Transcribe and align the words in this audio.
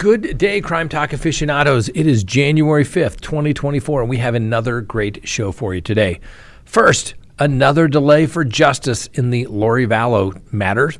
Good 0.00 0.38
day, 0.38 0.62
Crime 0.62 0.88
Talk 0.88 1.12
aficionados. 1.12 1.90
It 1.90 2.06
is 2.06 2.24
January 2.24 2.84
5th, 2.84 3.20
2024, 3.20 4.00
and 4.00 4.08
we 4.08 4.16
have 4.16 4.34
another 4.34 4.80
great 4.80 5.28
show 5.28 5.52
for 5.52 5.74
you 5.74 5.82
today. 5.82 6.20
First, 6.64 7.12
another 7.38 7.86
delay 7.86 8.24
for 8.24 8.42
justice 8.42 9.08
in 9.12 9.28
the 9.28 9.44
Lori 9.48 9.86
Vallow 9.86 10.40
matter. 10.50 10.90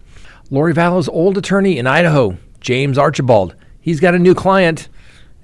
Lori 0.51 0.75
Vallow's 0.75 1.09
old 1.09 1.39
attorney 1.39 1.79
in 1.79 1.87
Idaho, 1.87 2.37
James 2.61 2.99
Archibald, 2.99 3.55
he's 3.81 4.01
got 4.01 4.15
a 4.15 4.19
new 4.19 4.35
client, 4.35 4.91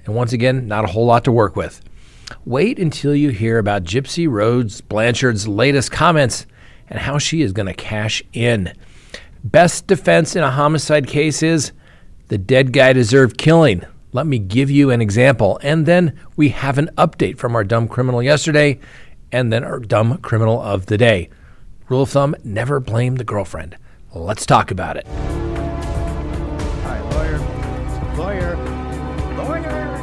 and 0.05 0.15
once 0.15 0.35
again, 0.35 0.69
not 0.69 0.85
a 0.85 0.89
whole 0.89 1.07
lot 1.07 1.25
to 1.25 1.33
work 1.33 1.57
with. 1.57 1.81
Wait 2.45 2.79
until 2.79 3.15
you 3.15 3.31
hear 3.31 3.57
about 3.57 3.85
Gypsy 3.85 4.29
Rose 4.29 4.83
Blanchard's 4.83 5.49
latest 5.49 5.91
comments 5.91 6.45
and 6.91 6.99
how 6.99 7.17
she 7.17 7.41
is 7.41 7.55
going 7.55 7.69
to 7.69 7.75
cash 7.75 8.23
in. 8.35 8.75
Best 9.43 9.87
defense 9.87 10.37
in 10.37 10.43
a 10.43 10.51
homicide 10.51 11.07
case 11.07 11.43
is 11.43 11.73
the 12.29 12.39
dead 12.39 12.73
guy 12.73 12.93
deserved 12.93 13.39
killing. 13.39 13.83
Let 14.13 14.27
me 14.27 14.39
give 14.39 14.71
you 14.71 14.91
an 14.91 15.01
example. 15.01 15.61
And 15.63 15.87
then 15.87 16.19
we 16.37 16.49
have 16.51 16.79
an 16.79 16.91
update 16.97 17.39
from 17.39 17.55
our 17.55 17.65
dumb 17.65 17.87
criminal 17.87 18.23
yesterday 18.23 18.81
and 19.31 19.53
then 19.53 19.63
our 19.63 19.79
dumb 19.79 20.19
criminal 20.19 20.61
of 20.61 20.87
the 20.87 20.99
day. 20.99 21.29
Rule 21.89 22.03
of 22.03 22.11
thumb 22.11 22.35
never 22.43 22.81
blame 22.81 23.17
the 23.17 23.25
girlfriend. 23.25 23.77
Let's 24.13 24.47
talk 24.47 24.71
about 24.71 24.97
it. 24.97 25.07
Hi, 26.83 27.01
lawyer. 27.11 27.39
Lawyer. 28.17 28.57
Lawyer. 29.37 30.03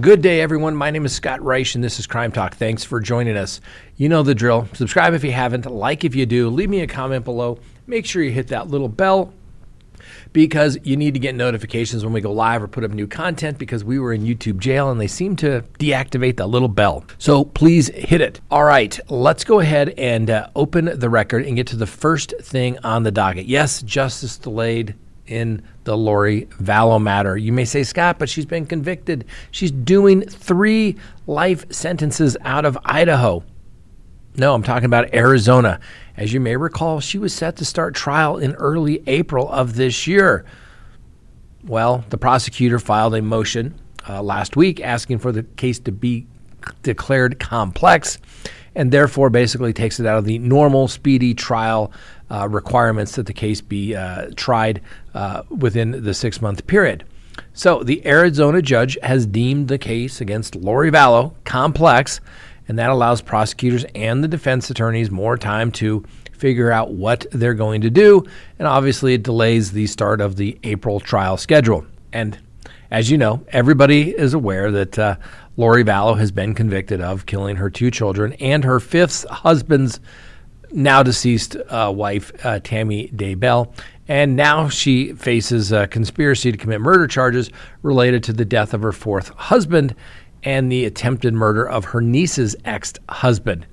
Good 0.00 0.22
day, 0.22 0.40
everyone. 0.40 0.76
My 0.76 0.90
name 0.90 1.04
is 1.04 1.12
Scott 1.12 1.42
Reich, 1.42 1.74
and 1.74 1.82
this 1.82 1.98
is 1.98 2.06
Crime 2.06 2.30
Talk. 2.30 2.54
Thanks 2.54 2.84
for 2.84 3.00
joining 3.00 3.36
us. 3.36 3.60
You 3.96 4.08
know 4.08 4.22
the 4.22 4.34
drill. 4.34 4.68
Subscribe 4.74 5.14
if 5.14 5.24
you 5.24 5.32
haven't, 5.32 5.66
like 5.66 6.04
if 6.04 6.14
you 6.14 6.24
do, 6.26 6.50
leave 6.50 6.70
me 6.70 6.82
a 6.82 6.86
comment 6.86 7.24
below. 7.24 7.58
Make 7.86 8.06
sure 8.06 8.22
you 8.22 8.30
hit 8.30 8.48
that 8.48 8.68
little 8.68 8.88
bell 8.88 9.32
because 10.32 10.78
you 10.82 10.96
need 10.96 11.14
to 11.14 11.20
get 11.20 11.34
notifications 11.34 12.04
when 12.04 12.12
we 12.12 12.20
go 12.20 12.32
live 12.32 12.62
or 12.62 12.68
put 12.68 12.84
up 12.84 12.90
new 12.90 13.06
content 13.06 13.58
because 13.58 13.84
we 13.84 13.98
were 13.98 14.12
in 14.12 14.22
YouTube 14.22 14.58
jail 14.58 14.90
and 14.90 15.00
they 15.00 15.06
seem 15.06 15.36
to 15.36 15.64
deactivate 15.78 16.36
the 16.36 16.46
little 16.46 16.68
bell. 16.68 17.04
So 17.18 17.44
please 17.44 17.88
hit 17.88 18.20
it. 18.20 18.40
All 18.50 18.64
right, 18.64 18.98
let's 19.10 19.44
go 19.44 19.60
ahead 19.60 19.90
and 19.90 20.30
uh, 20.30 20.48
open 20.56 20.98
the 20.98 21.10
record 21.10 21.44
and 21.46 21.56
get 21.56 21.66
to 21.68 21.76
the 21.76 21.86
first 21.86 22.34
thing 22.40 22.78
on 22.84 23.02
the 23.02 23.10
docket. 23.10 23.46
Yes, 23.46 23.82
justice 23.82 24.38
delayed 24.38 24.94
in 25.26 25.62
the 25.84 25.96
Lori 25.96 26.46
Vallow 26.60 27.00
matter. 27.00 27.36
You 27.36 27.52
may 27.52 27.64
say, 27.64 27.82
Scott, 27.82 28.18
but 28.18 28.28
she's 28.28 28.46
been 28.46 28.66
convicted. 28.66 29.24
She's 29.50 29.70
doing 29.70 30.22
three 30.22 30.96
life 31.26 31.70
sentences 31.72 32.36
out 32.42 32.64
of 32.64 32.76
Idaho. 32.84 33.42
No, 34.36 34.54
I'm 34.54 34.62
talking 34.62 34.86
about 34.86 35.12
Arizona. 35.14 35.78
As 36.16 36.32
you 36.32 36.40
may 36.40 36.56
recall, 36.56 37.00
she 37.00 37.18
was 37.18 37.34
set 37.34 37.56
to 37.56 37.64
start 37.64 37.94
trial 37.94 38.38
in 38.38 38.54
early 38.54 39.02
April 39.06 39.50
of 39.50 39.76
this 39.76 40.06
year. 40.06 40.44
Well, 41.64 42.04
the 42.08 42.18
prosecutor 42.18 42.78
filed 42.78 43.14
a 43.14 43.22
motion 43.22 43.74
uh, 44.08 44.22
last 44.22 44.56
week 44.56 44.80
asking 44.80 45.18
for 45.18 45.32
the 45.32 45.42
case 45.42 45.78
to 45.80 45.92
be 45.92 46.26
declared 46.82 47.38
complex 47.38 48.18
and 48.74 48.90
therefore 48.90 49.28
basically 49.28 49.72
takes 49.72 50.00
it 50.00 50.06
out 50.06 50.16
of 50.16 50.24
the 50.24 50.38
normal 50.38 50.88
speedy 50.88 51.34
trial 51.34 51.92
uh, 52.30 52.48
requirements 52.48 53.16
that 53.16 53.26
the 53.26 53.32
case 53.34 53.60
be 53.60 53.94
uh, 53.94 54.30
tried 54.34 54.80
uh, 55.12 55.42
within 55.50 56.02
the 56.02 56.14
six 56.14 56.40
month 56.40 56.66
period. 56.66 57.04
So 57.52 57.82
the 57.82 58.06
Arizona 58.06 58.62
judge 58.62 58.96
has 59.02 59.26
deemed 59.26 59.68
the 59.68 59.78
case 59.78 60.20
against 60.20 60.56
Lori 60.56 60.90
Vallow 60.90 61.34
complex 61.44 62.20
and 62.72 62.78
that 62.78 62.88
allows 62.88 63.20
prosecutors 63.20 63.84
and 63.94 64.24
the 64.24 64.28
defense 64.28 64.70
attorneys 64.70 65.10
more 65.10 65.36
time 65.36 65.70
to 65.70 66.02
figure 66.32 66.72
out 66.72 66.90
what 66.90 67.26
they're 67.30 67.52
going 67.52 67.82
to 67.82 67.90
do. 67.90 68.24
And 68.58 68.66
obviously, 68.66 69.12
it 69.12 69.22
delays 69.22 69.72
the 69.72 69.86
start 69.86 70.22
of 70.22 70.36
the 70.36 70.58
April 70.62 70.98
trial 70.98 71.36
schedule. 71.36 71.84
And 72.14 72.38
as 72.90 73.10
you 73.10 73.18
know, 73.18 73.44
everybody 73.48 74.08
is 74.08 74.32
aware 74.32 74.70
that 74.70 74.98
uh, 74.98 75.16
Lori 75.58 75.84
Vallow 75.84 76.16
has 76.16 76.32
been 76.32 76.54
convicted 76.54 77.02
of 77.02 77.26
killing 77.26 77.56
her 77.56 77.68
two 77.68 77.90
children 77.90 78.32
and 78.40 78.64
her 78.64 78.80
fifth 78.80 79.28
husband's 79.28 80.00
now 80.70 81.02
deceased 81.02 81.56
uh, 81.68 81.92
wife, 81.94 82.32
uh, 82.42 82.58
Tammy 82.60 83.08
Daybell. 83.08 83.74
And 84.08 84.34
now 84.34 84.70
she 84.70 85.12
faces 85.12 85.72
a 85.72 85.88
conspiracy 85.88 86.50
to 86.50 86.56
commit 86.56 86.80
murder 86.80 87.06
charges 87.06 87.50
related 87.82 88.22
to 88.24 88.32
the 88.32 88.46
death 88.46 88.72
of 88.72 88.80
her 88.80 88.92
fourth 88.92 89.28
husband 89.28 89.94
and 90.44 90.70
the 90.70 90.84
attempted 90.84 91.34
murder 91.34 91.68
of 91.68 91.86
her 91.86 92.00
niece's 92.00 92.56
ex 92.64 92.94
husband. 93.08 93.66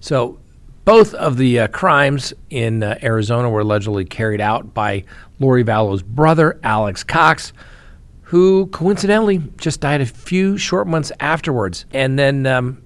So, 0.00 0.38
both 0.84 1.14
of 1.14 1.36
the 1.36 1.60
uh, 1.60 1.68
crimes 1.68 2.32
in 2.48 2.82
uh, 2.82 2.96
Arizona 3.02 3.50
were 3.50 3.60
allegedly 3.60 4.04
carried 4.04 4.40
out 4.40 4.72
by 4.72 5.04
Lori 5.40 5.64
Vallow's 5.64 6.02
brother, 6.02 6.60
Alex 6.62 7.02
Cox, 7.02 7.52
who 8.22 8.66
coincidentally 8.68 9.38
just 9.56 9.80
died 9.80 10.00
a 10.00 10.06
few 10.06 10.56
short 10.56 10.86
months 10.86 11.10
afterwards. 11.18 11.86
And 11.92 12.16
then 12.16 12.46
um, 12.46 12.82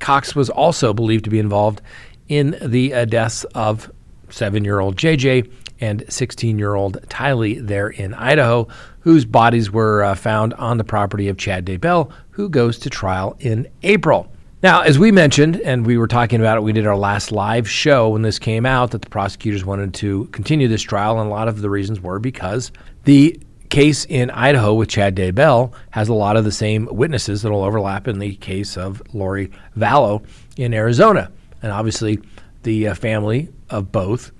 Cox 0.00 0.34
was 0.34 0.50
also 0.50 0.92
believed 0.92 1.24
to 1.24 1.30
be 1.30 1.38
involved 1.38 1.80
in 2.28 2.56
the 2.60 2.92
uh, 2.92 3.04
deaths 3.04 3.44
of 3.54 3.90
seven 4.28 4.64
year 4.64 4.80
old 4.80 4.96
JJ 4.96 5.50
and 5.80 6.04
16 6.08 6.58
year 6.58 6.74
old 6.74 7.00
Tylee 7.08 7.64
there 7.64 7.88
in 7.88 8.14
Idaho, 8.14 8.68
whose 9.02 9.24
bodies 9.24 9.70
were 9.70 10.02
uh, 10.02 10.14
found 10.14 10.54
on 10.54 10.78
the 10.78 10.84
property 10.84 11.28
of 11.28 11.36
Chad 11.36 11.66
Daybell, 11.66 12.10
who 12.30 12.48
goes 12.48 12.78
to 12.80 12.90
trial 12.90 13.36
in 13.40 13.68
April. 13.82 14.30
Now, 14.62 14.82
as 14.82 14.96
we 14.96 15.10
mentioned, 15.10 15.60
and 15.62 15.84
we 15.84 15.98
were 15.98 16.06
talking 16.06 16.38
about 16.38 16.56
it, 16.56 16.62
we 16.62 16.72
did 16.72 16.86
our 16.86 16.96
last 16.96 17.32
live 17.32 17.68
show 17.68 18.10
when 18.10 18.22
this 18.22 18.38
came 18.38 18.64
out 18.64 18.92
that 18.92 19.02
the 19.02 19.10
prosecutors 19.10 19.64
wanted 19.64 19.92
to 19.94 20.26
continue 20.26 20.68
this 20.68 20.82
trial, 20.82 21.18
and 21.18 21.28
a 21.28 21.32
lot 21.32 21.48
of 21.48 21.62
the 21.62 21.70
reasons 21.70 22.00
were 22.00 22.20
because 22.20 22.70
the 23.02 23.38
case 23.70 24.04
in 24.04 24.30
Idaho 24.30 24.74
with 24.74 24.88
Chad 24.88 25.16
Daybell 25.16 25.72
has 25.90 26.08
a 26.08 26.14
lot 26.14 26.36
of 26.36 26.44
the 26.44 26.52
same 26.52 26.86
witnesses 26.92 27.42
that 27.42 27.50
will 27.50 27.64
overlap 27.64 28.06
in 28.06 28.20
the 28.20 28.36
case 28.36 28.76
of 28.76 29.02
Lori 29.12 29.50
Vallow 29.76 30.24
in 30.56 30.74
Arizona. 30.74 31.32
And 31.62 31.72
obviously, 31.72 32.20
the 32.62 32.88
uh, 32.88 32.94
family 32.94 33.48
of 33.70 33.90
both 33.90 34.30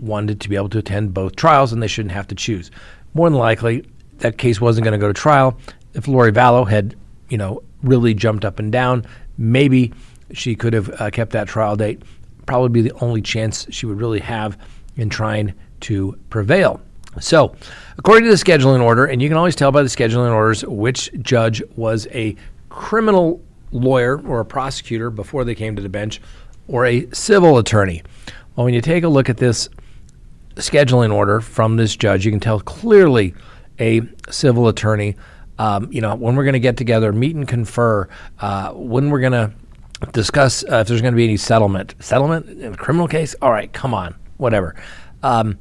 wanted 0.00 0.40
to 0.40 0.48
be 0.48 0.56
able 0.56 0.68
to 0.70 0.78
attend 0.78 1.12
both 1.12 1.36
trials, 1.36 1.74
and 1.74 1.82
they 1.82 1.88
shouldn't 1.88 2.12
have 2.12 2.28
to 2.28 2.34
choose. 2.34 2.70
More 3.12 3.28
than 3.28 3.38
likely, 3.38 3.84
that 4.18 4.38
case 4.38 4.60
wasn't 4.60 4.84
going 4.84 4.92
to 4.92 4.98
go 4.98 5.08
to 5.08 5.14
trial. 5.14 5.58
If 5.94 6.08
Lori 6.08 6.32
Vallow 6.32 6.68
had, 6.68 6.96
you 7.28 7.38
know, 7.38 7.62
really 7.82 8.14
jumped 8.14 8.44
up 8.44 8.58
and 8.58 8.70
down, 8.70 9.04
maybe 9.36 9.92
she 10.32 10.54
could 10.54 10.72
have 10.72 11.00
uh, 11.00 11.10
kept 11.10 11.32
that 11.32 11.48
trial 11.48 11.76
date. 11.76 12.02
Probably 12.46 12.68
be 12.68 12.82
the 12.82 12.96
only 13.00 13.22
chance 13.22 13.66
she 13.70 13.86
would 13.86 14.00
really 14.00 14.20
have 14.20 14.58
in 14.96 15.08
trying 15.08 15.54
to 15.80 16.18
prevail. 16.30 16.80
So, 17.20 17.54
according 17.96 18.24
to 18.24 18.30
the 18.30 18.36
scheduling 18.42 18.82
order, 18.82 19.06
and 19.06 19.20
you 19.20 19.28
can 19.28 19.36
always 19.36 19.56
tell 19.56 19.72
by 19.72 19.82
the 19.82 19.88
scheduling 19.88 20.32
orders 20.32 20.64
which 20.64 21.10
judge 21.22 21.62
was 21.76 22.06
a 22.12 22.36
criminal 22.68 23.40
lawyer 23.72 24.20
or 24.26 24.40
a 24.40 24.44
prosecutor 24.44 25.10
before 25.10 25.44
they 25.44 25.54
came 25.54 25.74
to 25.76 25.82
the 25.82 25.88
bench 25.88 26.20
or 26.68 26.86
a 26.86 27.08
civil 27.12 27.58
attorney. 27.58 28.02
Well, 28.54 28.64
when 28.64 28.74
you 28.74 28.80
take 28.80 29.04
a 29.04 29.08
look 29.08 29.28
at 29.28 29.36
this 29.36 29.68
scheduling 30.56 31.12
order 31.12 31.40
from 31.40 31.76
this 31.76 31.96
judge, 31.96 32.24
you 32.24 32.30
can 32.30 32.40
tell 32.40 32.60
clearly 32.60 33.34
a 33.80 34.02
civil 34.30 34.68
attorney. 34.68 35.16
Um, 35.58 35.92
you 35.92 36.00
know, 36.00 36.14
when 36.14 36.36
we're 36.36 36.44
going 36.44 36.52
to 36.52 36.60
get 36.60 36.76
together, 36.76 37.12
meet 37.12 37.34
and 37.34 37.46
confer, 37.46 38.08
uh, 38.38 38.70
when 38.72 39.10
we're 39.10 39.20
going 39.20 39.32
to 39.32 39.52
discuss 40.12 40.62
uh, 40.64 40.76
if 40.76 40.88
there's 40.88 41.02
going 41.02 41.14
to 41.14 41.16
be 41.16 41.24
any 41.24 41.36
settlement. 41.36 41.94
Settlement 42.00 42.48
in 42.48 42.72
a 42.74 42.76
criminal 42.76 43.08
case? 43.08 43.34
All 43.42 43.50
right, 43.50 43.72
come 43.72 43.94
on, 43.94 44.14
whatever. 44.36 44.76
Um, 45.22 45.58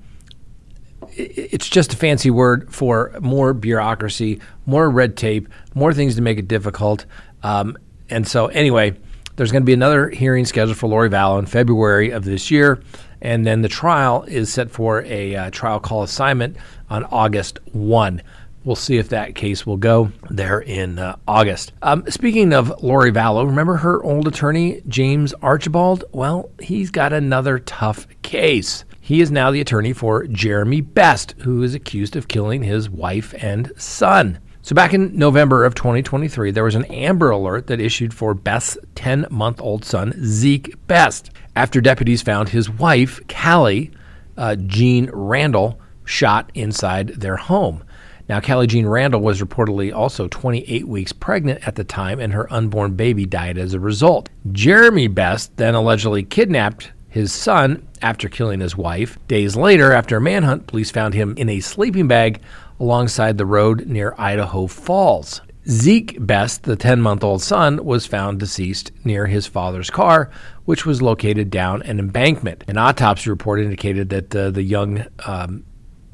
it's 1.13 1.67
just 1.67 1.93
a 1.93 1.97
fancy 1.97 2.29
word 2.29 2.73
for 2.73 3.15
more 3.21 3.53
bureaucracy, 3.53 4.39
more 4.65 4.89
red 4.89 5.17
tape, 5.17 5.47
more 5.73 5.93
things 5.93 6.15
to 6.15 6.21
make 6.21 6.37
it 6.37 6.47
difficult. 6.47 7.05
Um, 7.43 7.77
and 8.09 8.27
so, 8.27 8.47
anyway, 8.47 8.95
there's 9.35 9.51
going 9.51 9.63
to 9.63 9.65
be 9.65 9.73
another 9.73 10.09
hearing 10.09 10.45
scheduled 10.45 10.77
for 10.77 10.87
Lori 10.87 11.09
Vallow 11.09 11.39
in 11.39 11.45
February 11.45 12.11
of 12.11 12.25
this 12.25 12.51
year. 12.51 12.81
And 13.21 13.45
then 13.45 13.61
the 13.61 13.69
trial 13.69 14.23
is 14.23 14.51
set 14.51 14.69
for 14.69 15.03
a 15.03 15.35
uh, 15.35 15.49
trial 15.51 15.79
call 15.79 16.03
assignment 16.03 16.57
on 16.89 17.03
August 17.05 17.59
1. 17.73 18.21
We'll 18.63 18.75
see 18.75 18.97
if 18.97 19.09
that 19.09 19.33
case 19.33 19.65
will 19.65 19.77
go 19.77 20.11
there 20.29 20.59
in 20.59 20.99
uh, 20.99 21.15
August. 21.25 21.71
Um, 21.81 22.03
speaking 22.09 22.51
of 22.51 22.83
Lori 22.83 23.13
Vallow, 23.13 23.45
remember 23.45 23.77
her 23.77 24.03
old 24.03 24.27
attorney, 24.27 24.81
James 24.89 25.33
Archibald? 25.41 26.03
Well, 26.11 26.49
he's 26.59 26.91
got 26.91 27.13
another 27.13 27.59
tough 27.59 28.07
case. 28.23 28.83
He 28.99 29.21
is 29.21 29.31
now 29.31 29.51
the 29.51 29.61
attorney 29.61 29.93
for 29.93 30.27
Jeremy 30.27 30.81
Best, 30.81 31.33
who 31.39 31.63
is 31.63 31.73
accused 31.73 32.17
of 32.17 32.27
killing 32.27 32.63
his 32.63 32.89
wife 32.89 33.33
and 33.41 33.71
son. 33.77 34.39
So, 34.67 34.75
back 34.75 34.93
in 34.93 35.17
November 35.17 35.63
of 35.63 35.75
2023, 35.75 36.51
there 36.51 36.65
was 36.65 36.75
an 36.75 36.83
Amber 36.91 37.29
Alert 37.29 37.67
that 37.67 37.79
issued 37.79 38.13
for 38.13 38.33
Best's 38.33 38.77
10 38.95 39.27
month 39.29 39.61
old 39.61 39.85
son, 39.85 40.13
Zeke 40.21 40.75
Best, 40.87 41.29
after 41.55 41.79
deputies 41.79 42.21
found 42.21 42.49
his 42.49 42.69
wife, 42.69 43.21
Callie 43.29 43.91
uh, 44.35 44.57
Jean 44.57 45.09
Randall, 45.13 45.79
shot 46.03 46.51
inside 46.53 47.07
their 47.07 47.37
home. 47.37 47.81
Now, 48.27 48.41
Callie 48.41 48.67
Jean 48.67 48.87
Randall 48.87 49.21
was 49.21 49.39
reportedly 49.39 49.95
also 49.95 50.27
28 50.27 50.85
weeks 50.85 51.13
pregnant 51.13 51.65
at 51.65 51.75
the 51.75 51.85
time, 51.85 52.19
and 52.19 52.33
her 52.33 52.51
unborn 52.51 52.95
baby 52.95 53.25
died 53.25 53.57
as 53.57 53.73
a 53.73 53.79
result. 53.79 54.27
Jeremy 54.51 55.07
Best 55.07 55.55
then 55.55 55.75
allegedly 55.75 56.23
kidnapped 56.23 56.91
his 57.17 57.33
son 57.33 57.87
after 58.01 58.29
killing 58.29 58.59
his 58.59 58.77
wife. 58.77 59.17
Days 59.27 59.55
later, 59.55 59.91
after 59.91 60.17
a 60.17 60.21
manhunt, 60.21 60.67
police 60.67 60.91
found 60.91 61.13
him 61.13 61.33
in 61.35 61.49
a 61.49 61.59
sleeping 61.59 62.07
bag 62.07 62.41
alongside 62.79 63.37
the 63.37 63.45
road 63.45 63.87
near 63.87 64.13
Idaho 64.17 64.67
Falls. 64.67 65.41
Zeke 65.67 66.15
Best, 66.25 66.63
the 66.63 66.77
10 66.77 67.01
month 67.01 67.23
old 67.23 67.41
son, 67.41 67.83
was 67.83 68.05
found 68.05 68.39
deceased 68.39 68.91
near 69.03 69.25
his 69.25 69.47
father's 69.47 69.89
car, 69.89 70.29
which 70.63 70.85
was 70.85 71.01
located 71.01 71.49
down 71.49 71.81
an 71.81 71.99
embankment. 71.99 72.63
An 72.67 72.77
autopsy 72.77 73.29
report 73.29 73.59
indicated 73.59 74.09
that 74.09 74.35
uh, 74.35 74.51
the 74.51 74.63
young 74.63 75.05
um, 75.25 75.65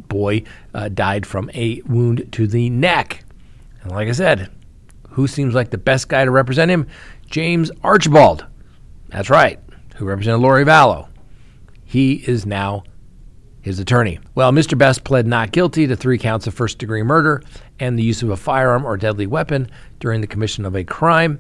boy 0.08 0.44
uh, 0.74 0.90
died 0.90 1.26
from 1.26 1.52
a 1.54 1.82
wound 1.82 2.30
to 2.32 2.48
the 2.48 2.70
neck. 2.70 3.26
And 3.84 3.92
like 3.92 4.08
I 4.08 4.14
said, 4.14 4.50
who 5.10 5.28
seems 5.28 5.54
like 5.54 5.70
the 5.70 5.78
best 5.78 6.08
guy 6.08 6.26
to 6.26 6.32
represent 6.32 6.72
him? 6.72 6.88
James 7.28 7.70
Archibald. 7.84 8.46
That's 9.10 9.30
right, 9.30 9.60
who 9.96 10.06
represented 10.06 10.42
Lori 10.42 10.66
Vallow. 10.66 11.08
He 11.86 12.14
is 12.14 12.46
now 12.46 12.84
his 13.62 13.80
attorney. 13.80 14.20
Well, 14.36 14.52
Mr. 14.52 14.78
Best 14.78 15.04
pled 15.04 15.26
not 15.26 15.52
guilty 15.52 15.88
to 15.88 15.96
three 15.96 16.18
counts 16.18 16.48
of 16.48 16.54
first 16.54 16.80
degree 16.80 17.04
murder 17.04 17.42
and 17.80 17.98
the 17.98 18.04
use 18.04 18.22
of 18.22 18.30
a 18.30 18.38
firearm 18.38 18.86
or 18.86 18.98
deadly 18.98 19.26
weapon 19.26 19.70
during 20.00 20.22
the 20.22 20.28
commission 20.28 20.66
of 20.66 20.76
a 20.76 20.84
crime. 20.84 21.40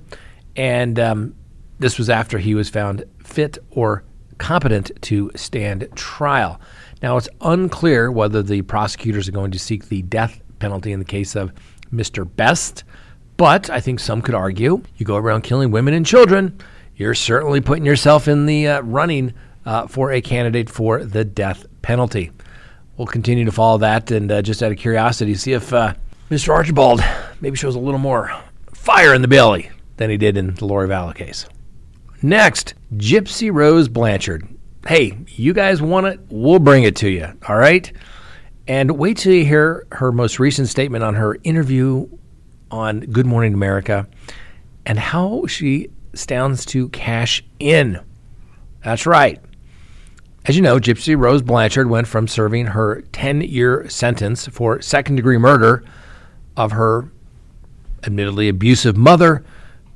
And 0.55 0.97
um, 0.99 1.35
this 1.79 1.97
was 1.97 2.09
after 2.09 2.37
he 2.37 2.55
was 2.55 2.69
found 2.69 3.03
fit 3.19 3.57
or 3.71 4.03
competent 4.37 4.91
to 5.01 5.31
stand 5.35 5.87
trial. 5.95 6.61
Now, 7.01 7.17
it's 7.17 7.29
unclear 7.41 8.11
whether 8.11 8.41
the 8.41 8.61
prosecutors 8.61 9.27
are 9.27 9.33
going 9.33 9.51
to 9.51 9.59
seek 9.59 9.89
the 9.89 10.01
death 10.03 10.41
penalty 10.59 10.93
in 10.93 10.99
the 10.99 11.05
case 11.05 11.35
of 11.35 11.51
Mr. 11.91 12.27
Best, 12.35 12.85
but 13.35 13.69
I 13.69 13.81
think 13.81 13.99
some 13.99 14.21
could 14.21 14.35
argue 14.35 14.81
you 14.95 15.05
go 15.05 15.17
around 15.17 15.41
killing 15.41 15.71
women 15.71 15.93
and 15.93 16.05
children, 16.05 16.57
you're 16.95 17.15
certainly 17.15 17.61
putting 17.61 17.85
yourself 17.85 18.27
in 18.27 18.45
the 18.45 18.67
uh, 18.67 18.81
running 18.81 19.33
uh, 19.65 19.87
for 19.87 20.11
a 20.11 20.21
candidate 20.21 20.69
for 20.69 21.03
the 21.03 21.25
death 21.25 21.65
penalty. 21.81 22.31
We'll 22.97 23.07
continue 23.07 23.45
to 23.45 23.51
follow 23.51 23.79
that 23.79 24.11
and 24.11 24.31
uh, 24.31 24.41
just 24.41 24.61
out 24.61 24.71
of 24.71 24.77
curiosity, 24.77 25.33
see 25.35 25.53
if 25.53 25.73
uh, 25.73 25.95
Mr. 26.29 26.49
Archibald 26.49 27.01
maybe 27.41 27.57
shows 27.57 27.75
a 27.75 27.79
little 27.79 27.99
more 27.99 28.31
fire 28.73 29.13
in 29.13 29.21
the 29.21 29.27
belly 29.27 29.69
than 29.97 30.09
he 30.09 30.17
did 30.17 30.37
in 30.37 30.53
the 30.53 30.65
Lori 30.65 30.87
Vallow 30.87 31.15
case. 31.15 31.45
Next, 32.21 32.73
Gypsy 32.95 33.51
Rose 33.51 33.87
Blanchard. 33.87 34.47
Hey, 34.87 35.17
you 35.27 35.53
guys 35.53 35.81
want 35.81 36.07
it? 36.07 36.19
We'll 36.29 36.59
bring 36.59 36.83
it 36.83 36.95
to 36.97 37.09
you, 37.09 37.27
all 37.47 37.57
right? 37.57 37.91
And 38.67 38.91
wait 38.91 39.17
till 39.17 39.33
you 39.33 39.45
hear 39.45 39.87
her 39.91 40.11
most 40.11 40.39
recent 40.39 40.67
statement 40.69 41.03
on 41.03 41.15
her 41.15 41.37
interview 41.43 42.07
on 42.71 43.01
Good 43.01 43.25
Morning 43.25 43.53
America 43.53 44.07
and 44.85 44.97
how 44.97 45.45
she 45.47 45.89
stands 46.13 46.65
to 46.67 46.89
cash 46.89 47.43
in. 47.59 47.99
That's 48.83 49.05
right. 49.05 49.41
As 50.45 50.55
you 50.55 50.61
know, 50.61 50.77
Gypsy 50.77 51.17
Rose 51.17 51.41
Blanchard 51.41 51.89
went 51.89 52.07
from 52.07 52.27
serving 52.27 52.67
her 52.67 53.01
10 53.13 53.41
year 53.41 53.87
sentence 53.89 54.47
for 54.47 54.81
second 54.81 55.15
degree 55.15 55.37
murder 55.37 55.83
of 56.57 56.73
her 56.73 57.09
admittedly 58.03 58.49
abusive 58.49 58.97
mother 58.97 59.43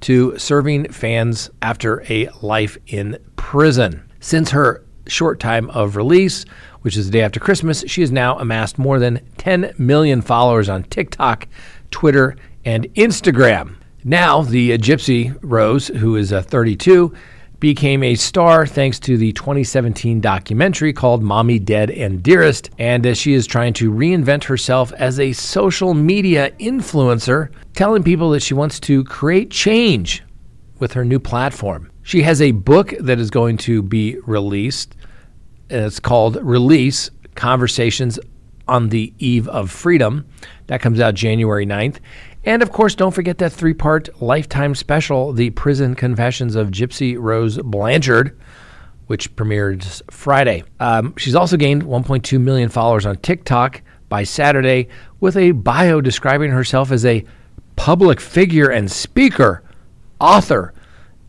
to 0.01 0.37
serving 0.37 0.91
fans 0.91 1.49
after 1.61 2.03
a 2.09 2.29
life 2.41 2.77
in 2.87 3.17
prison. 3.35 4.09
Since 4.19 4.51
her 4.51 4.85
short 5.07 5.39
time 5.39 5.69
of 5.71 5.95
release, 5.95 6.45
which 6.81 6.95
is 6.95 7.07
the 7.07 7.11
day 7.11 7.21
after 7.23 7.39
Christmas, 7.39 7.83
she 7.87 8.01
has 8.01 8.11
now 8.11 8.37
amassed 8.39 8.77
more 8.77 8.99
than 8.99 9.19
10 9.37 9.73
million 9.77 10.21
followers 10.21 10.69
on 10.69 10.83
TikTok, 10.83 11.47
Twitter, 11.91 12.35
and 12.63 12.85
Instagram. 12.93 13.75
Now, 14.09 14.41
the 14.41 14.77
Gypsy 14.77 15.37
Rose, 15.41 15.89
who 15.89 16.15
is 16.15 16.31
uh, 16.31 16.41
32, 16.41 17.13
became 17.59 18.03
a 18.03 18.15
star 18.15 18.65
thanks 18.65 18.99
to 18.99 19.17
the 19.17 19.33
2017 19.33 20.21
documentary 20.21 20.93
called 20.93 21.21
Mommy 21.21 21.59
Dead 21.59 21.91
and 21.91 22.23
Dearest. 22.23 22.69
And 22.79 23.05
uh, 23.05 23.13
she 23.13 23.33
is 23.33 23.45
trying 23.45 23.73
to 23.73 23.91
reinvent 23.91 24.45
herself 24.45 24.93
as 24.93 25.19
a 25.19 25.33
social 25.33 25.93
media 25.93 26.51
influencer, 26.51 27.49
telling 27.73 28.01
people 28.01 28.29
that 28.29 28.43
she 28.43 28.53
wants 28.53 28.79
to 28.79 29.03
create 29.03 29.51
change 29.51 30.23
with 30.79 30.93
her 30.93 31.03
new 31.03 31.19
platform. 31.19 31.91
She 32.01 32.21
has 32.21 32.41
a 32.41 32.51
book 32.51 32.93
that 33.01 33.19
is 33.19 33.29
going 33.29 33.57
to 33.57 33.83
be 33.83 34.19
released. 34.25 34.95
It's 35.69 35.99
called 35.99 36.37
Release 36.37 37.11
Conversations 37.35 38.19
on 38.67 38.89
the 38.89 39.13
Eve 39.19 39.47
of 39.47 39.71
Freedom. 39.71 40.25
That 40.67 40.81
comes 40.81 40.99
out 40.99 41.13
January 41.13 41.65
9th. 41.65 41.97
And 42.43 42.61
of 42.61 42.71
course, 42.71 42.95
don't 42.95 43.13
forget 43.13 43.39
that 43.39 43.51
three 43.51 43.73
part 43.73 44.21
lifetime 44.21 44.75
special, 44.75 45.33
The 45.33 45.49
Prison 45.51 45.95
Confessions 45.95 46.55
of 46.55 46.69
Gypsy 46.69 47.17
Rose 47.19 47.57
Blanchard, 47.57 48.37
which 49.07 49.35
premiered 49.35 50.01
Friday. 50.11 50.63
Um, 50.79 51.13
she's 51.17 51.35
also 51.35 51.57
gained 51.57 51.83
1.2 51.83 52.39
million 52.39 52.69
followers 52.69 53.05
on 53.05 53.17
TikTok 53.17 53.81
by 54.09 54.23
Saturday 54.23 54.87
with 55.19 55.35
a 55.35 55.51
bio 55.51 55.99
describing 56.01 56.51
herself 56.51 56.91
as 56.91 57.05
a 57.05 57.25
public 57.75 58.19
figure 58.19 58.69
and 58.69 58.89
speaker, 58.89 59.63
author, 60.19 60.73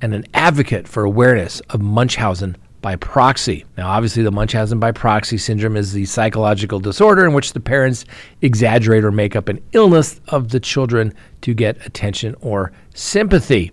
and 0.01 0.15
an 0.15 0.25
advocate 0.35 0.87
for 0.87 1.05
awareness 1.05 1.61
of 1.71 1.81
Munchausen 1.81 2.57
by 2.81 2.97
proxy. 2.97 3.65
Now, 3.77 3.89
obviously, 3.89 4.23
the 4.23 4.31
Munchausen 4.31 4.79
by 4.79 4.93
proxy 4.93 5.39
syndrome 5.39 5.77
is 5.77 5.93
the 5.93 6.05
psychological 6.05 6.81
disorder 6.81 7.27
in 7.27 7.33
which 7.33 7.53
the 7.53 7.61
parents 7.61 8.05
exaggerate 8.43 9.05
or 9.05 9.11
make 9.11 9.35
up 9.35 9.49
an 9.49 9.61
illness 9.73 10.21
of 10.29 10.51
the 10.51 10.61
children 10.61 11.13
to 11.43 11.55
get 11.55 11.85
attention 11.87 12.37
or 12.41 12.73
sympathy. 12.95 13.73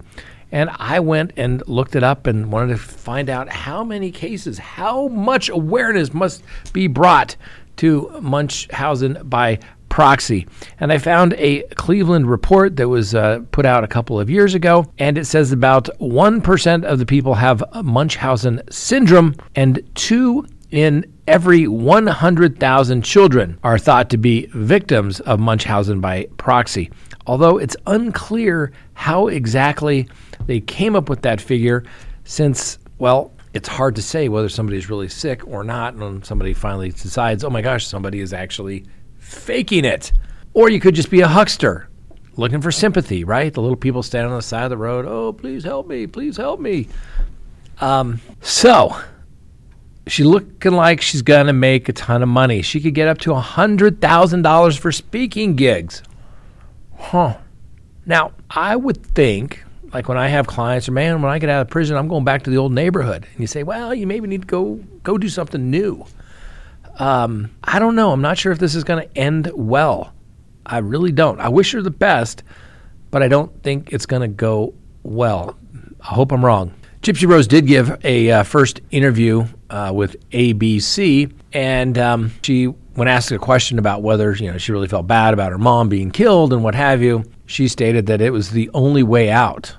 And 0.52 0.70
I 0.78 1.00
went 1.00 1.34
and 1.38 1.68
looked 1.68 1.96
it 1.96 2.04
up 2.04 2.28
and 2.28 2.52
wanted 2.52 2.74
to 2.74 2.78
find 2.78 3.30
out 3.30 3.50
how 3.50 3.84
many 3.84 4.12
cases, 4.12 4.58
how 4.58 5.08
much 5.10 5.50
awareness 5.50 6.14
must 6.14 6.44
be 6.72 6.88
brought 6.88 7.36
to 7.78 8.10
Munchausen 8.22 9.18
by 9.24 9.60
proxy. 9.90 10.48
And 10.80 10.92
I 10.92 10.98
found 10.98 11.34
a 11.34 11.64
Cleveland 11.76 12.30
report 12.30 12.76
that 12.78 12.90
was 12.90 13.16
uh, 13.16 13.40
put 13.52 13.66
out 13.66 13.84
a 13.84 13.88
couple 13.88 14.20
of 14.20 14.30
years 14.30 14.54
ago, 14.54 14.92
and 14.98 15.18
it 15.18 15.26
says 15.26 15.52
about 15.52 15.86
1% 16.00 16.84
of 16.84 17.00
the 17.00 17.06
people 17.06 17.34
have 17.36 17.64
Munchausen 17.84 18.62
syndrome, 18.70 19.36
and 19.56 19.82
two 19.96 20.46
in 20.72 21.06
every 21.28 21.68
100,000 21.68 23.02
children 23.04 23.58
are 23.64 23.78
thought 23.78 24.10
to 24.10 24.18
be 24.18 24.48
victims 24.54 25.20
of 25.22 25.40
Munchausen 25.40 26.02
by 26.02 26.28
proxy. 26.38 26.92
Although 27.28 27.58
it's 27.58 27.78
unclear 27.88 28.72
how 28.94 29.28
exactly 29.28 30.08
they 30.46 30.60
came 30.60 30.96
up 30.96 31.10
with 31.10 31.22
that 31.22 31.42
figure, 31.42 31.84
since, 32.24 32.78
well, 33.00 33.32
it's 33.54 33.70
hard 33.70 33.96
to 33.96 34.02
say 34.02 34.28
whether 34.28 34.50
somebody's 34.50 34.90
really 34.90 35.08
sick 35.08 35.48
or 35.48 35.64
not, 35.64 35.94
and 35.94 36.26
somebody 36.26 36.54
finally 36.54 36.90
decides, 36.90 37.44
oh 37.44 37.50
my 37.50 37.62
gosh, 37.62 37.88
somebody 37.88 38.20
is 38.20 38.34
actually 38.34 38.86
faking 39.26 39.86
it. 39.86 40.12
Or 40.54 40.70
you 40.70 40.80
could 40.80 40.96
just 40.96 41.10
be 41.10 41.22
a 41.22 41.28
huckster 41.28 41.90
looking 42.38 42.62
for 42.62 42.72
sympathy, 42.72 43.24
right? 43.24 43.54
The 43.54 43.62
little 43.62 43.76
people 43.76 44.04
standing 44.04 44.32
on 44.32 44.38
the 44.38 44.44
side 44.44 44.64
of 44.64 44.70
the 44.70 44.78
road, 44.78 45.06
oh, 45.06 45.34
please 45.34 45.64
help 45.64 45.88
me, 45.88 46.08
please 46.08 46.38
help 46.38 46.60
me. 46.60 46.88
Um, 47.82 48.22
so, 48.42 48.98
she's 50.08 50.26
looking 50.26 50.74
like 50.74 51.02
she's 51.02 51.22
going 51.22 51.48
to 51.48 51.54
make 51.54 51.90
a 51.90 51.94
ton 51.94 52.24
of 52.24 52.30
money. 52.30 52.62
She 52.62 52.80
could 52.80 52.94
get 52.94 53.08
up 53.08 53.18
to 53.20 53.32
$100,000 53.32 54.80
for 54.80 54.92
speaking 54.92 55.56
gigs. 55.56 56.04
Huh. 56.98 57.38
Now, 58.06 58.34
I 58.50 58.76
would 58.76 59.04
think, 59.04 59.64
like 59.94 60.08
when 60.08 60.18
I 60.18 60.28
have 60.28 60.48
clients, 60.48 60.88
or 60.88 60.92
man, 60.92 61.22
when 61.22 61.32
I 61.32 61.40
get 61.40 61.50
out 61.50 61.62
of 61.62 61.70
prison, 61.70 61.98
I'm 61.98 62.08
going 62.08 62.24
back 62.24 62.44
to 62.44 62.50
the 62.50 62.58
old 62.58 62.72
neighborhood. 62.72 63.28
And 63.32 63.40
you 63.40 63.48
say, 63.48 63.64
well, 63.64 63.94
you 63.94 64.06
maybe 64.06 64.28
need 64.28 64.42
to 64.42 64.48
go 64.48 64.76
go 65.04 65.18
do 65.18 65.30
something 65.30 65.70
new. 65.70 66.06
Um, 66.98 67.52
I 67.64 67.80
don't 67.80 67.96
know. 67.96 68.12
I'm 68.12 68.22
not 68.22 68.38
sure 68.38 68.52
if 68.52 68.60
this 68.60 68.76
is 68.76 68.84
going 68.84 69.08
to 69.08 69.18
end 69.18 69.52
well. 69.54 70.14
I 70.66 70.80
really 70.80 71.12
don't. 71.12 71.40
I 71.40 71.50
wish 71.50 71.72
her 71.74 71.82
the 71.82 71.92
best, 71.92 72.44
but 73.12 73.22
I 73.22 73.28
don't 73.28 73.52
think 73.64 73.94
it's 73.94 74.06
going 74.06 74.22
to 74.22 74.28
go 74.28 74.74
well. 75.04 75.58
I 76.02 76.14
hope 76.14 76.32
I'm 76.32 76.44
wrong. 76.44 76.74
Gypsy 77.02 77.28
Rose 77.28 77.48
did 77.48 77.68
give 77.68 78.04
a 78.04 78.32
uh, 78.32 78.44
first 78.44 78.82
interview 78.90 79.46
uh, 79.70 79.92
with 79.94 80.16
ABC, 80.32 81.32
and 81.54 81.98
um, 82.00 82.32
she, 82.42 82.66
when 82.66 83.08
asked 83.08 83.32
a 83.32 83.38
question 83.38 83.78
about 83.78 84.02
whether 84.02 84.34
you 84.34 84.52
know 84.52 84.58
she 84.58 84.72
really 84.72 84.88
felt 84.88 85.06
bad 85.06 85.34
about 85.34 85.52
her 85.52 85.60
mom 85.60 85.88
being 85.88 86.10
killed 86.10 86.52
and 86.52 86.64
what 86.64 86.74
have 86.74 87.04
you, 87.04 87.24
she 87.46 87.68
stated 87.68 88.08
that 88.08 88.22
it 88.22 88.32
was 88.32 88.50
the 88.50 88.72
only 88.74 89.04
way 89.04 89.30
out 89.30 89.76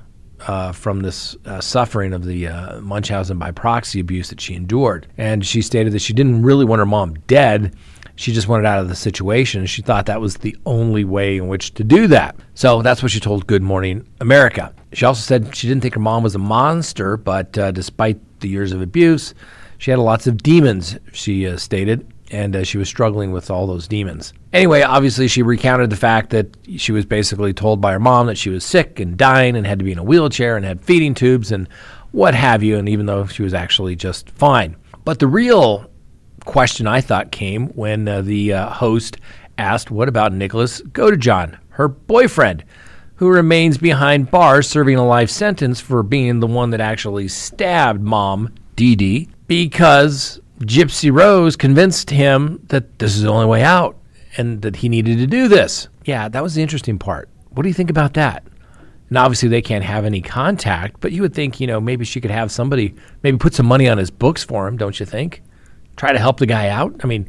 uh, 0.46 0.72
from 0.72 1.00
this 1.00 1.36
uh, 1.44 1.60
suffering 1.60 2.12
of 2.12 2.24
the 2.24 2.46
uh, 2.48 2.80
Munchausen 2.80 3.38
by 3.38 3.50
proxy 3.50 4.00
abuse 4.00 4.28
that 4.30 4.40
she 4.40 4.54
endured. 4.54 5.06
And 5.18 5.44
she 5.44 5.62
stated 5.62 5.92
that 5.92 6.00
she 6.00 6.12
didn't 6.12 6.42
really 6.42 6.64
want 6.64 6.78
her 6.80 6.86
mom 6.86 7.14
dead. 7.26 7.74
She 8.14 8.32
just 8.32 8.48
wanted 8.48 8.66
out 8.66 8.78
of 8.78 8.88
the 8.88 8.96
situation. 8.96 9.66
She 9.66 9.82
thought 9.82 10.06
that 10.06 10.20
was 10.20 10.38
the 10.38 10.56
only 10.64 11.04
way 11.04 11.36
in 11.36 11.48
which 11.48 11.74
to 11.74 11.84
do 11.84 12.06
that. 12.08 12.36
So 12.54 12.80
that's 12.80 13.02
what 13.02 13.12
she 13.12 13.20
told 13.20 13.46
Good 13.46 13.62
Morning 13.62 14.06
America. 14.20 14.74
She 14.92 15.04
also 15.04 15.20
said 15.20 15.54
she 15.54 15.68
didn't 15.68 15.82
think 15.82 15.94
her 15.94 16.00
mom 16.00 16.22
was 16.22 16.34
a 16.34 16.38
monster, 16.38 17.16
but 17.16 17.58
uh, 17.58 17.72
despite 17.72 18.18
the 18.40 18.48
years 18.48 18.72
of 18.72 18.80
abuse, 18.80 19.34
she 19.78 19.90
had 19.90 20.00
lots 20.00 20.26
of 20.26 20.42
demons, 20.42 20.98
she 21.12 21.46
uh, 21.46 21.58
stated 21.58 22.06
and 22.30 22.56
uh, 22.56 22.64
she 22.64 22.78
was 22.78 22.88
struggling 22.88 23.32
with 23.32 23.50
all 23.50 23.66
those 23.66 23.88
demons. 23.88 24.32
Anyway, 24.52 24.82
obviously, 24.82 25.28
she 25.28 25.42
recounted 25.42 25.90
the 25.90 25.96
fact 25.96 26.30
that 26.30 26.56
she 26.76 26.92
was 26.92 27.04
basically 27.04 27.52
told 27.52 27.80
by 27.80 27.92
her 27.92 28.00
mom 28.00 28.26
that 28.26 28.38
she 28.38 28.50
was 28.50 28.64
sick 28.64 29.00
and 29.00 29.16
dying 29.16 29.56
and 29.56 29.66
had 29.66 29.78
to 29.78 29.84
be 29.84 29.92
in 29.92 29.98
a 29.98 30.04
wheelchair 30.04 30.56
and 30.56 30.64
had 30.64 30.80
feeding 30.80 31.14
tubes 31.14 31.52
and 31.52 31.68
what 32.12 32.34
have 32.34 32.62
you, 32.62 32.78
and 32.78 32.88
even 32.88 33.06
though 33.06 33.26
she 33.26 33.42
was 33.42 33.54
actually 33.54 33.96
just 33.96 34.30
fine. 34.30 34.76
But 35.04 35.18
the 35.18 35.26
real 35.26 35.90
question 36.44 36.86
I 36.86 37.00
thought 37.00 37.30
came 37.30 37.68
when 37.68 38.08
uh, 38.08 38.22
the 38.22 38.54
uh, 38.54 38.70
host 38.70 39.18
asked 39.58 39.90
what 39.90 40.08
about 40.08 40.32
Nicholas 40.32 40.80
Godejohn, 40.80 41.58
her 41.70 41.88
boyfriend, 41.88 42.64
who 43.16 43.28
remains 43.28 43.78
behind 43.78 44.30
bars 44.30 44.68
serving 44.68 44.96
a 44.96 45.06
life 45.06 45.30
sentence 45.30 45.80
for 45.80 46.02
being 46.02 46.40
the 46.40 46.46
one 46.46 46.70
that 46.70 46.80
actually 46.80 47.28
stabbed 47.28 48.00
mom, 48.00 48.54
Dee 48.76 48.96
Dee, 48.96 49.28
because 49.46 50.40
Gypsy 50.60 51.12
Rose 51.12 51.56
convinced 51.56 52.10
him 52.10 52.64
that 52.68 52.98
this 52.98 53.14
is 53.14 53.22
the 53.22 53.28
only 53.28 53.46
way 53.46 53.62
out 53.62 53.96
and 54.36 54.62
that 54.62 54.76
he 54.76 54.88
needed 54.88 55.18
to 55.18 55.26
do 55.26 55.48
this. 55.48 55.88
Yeah, 56.04 56.28
that 56.28 56.42
was 56.42 56.54
the 56.54 56.62
interesting 56.62 56.98
part. 56.98 57.28
What 57.50 57.62
do 57.62 57.68
you 57.68 57.74
think 57.74 57.90
about 57.90 58.14
that? 58.14 58.44
And 59.08 59.18
obviously, 59.18 59.48
they 59.48 59.62
can't 59.62 59.84
have 59.84 60.04
any 60.04 60.20
contact, 60.20 61.00
but 61.00 61.12
you 61.12 61.22
would 61.22 61.34
think, 61.34 61.60
you 61.60 61.66
know, 61.66 61.80
maybe 61.80 62.04
she 62.04 62.20
could 62.20 62.30
have 62.30 62.50
somebody, 62.50 62.94
maybe 63.22 63.38
put 63.38 63.54
some 63.54 63.66
money 63.66 63.88
on 63.88 63.98
his 63.98 64.10
books 64.10 64.42
for 64.42 64.66
him, 64.66 64.76
don't 64.76 64.98
you 64.98 65.06
think? 65.06 65.42
Try 65.96 66.12
to 66.12 66.18
help 66.18 66.38
the 66.38 66.46
guy 66.46 66.68
out. 66.68 67.00
I 67.04 67.06
mean, 67.06 67.28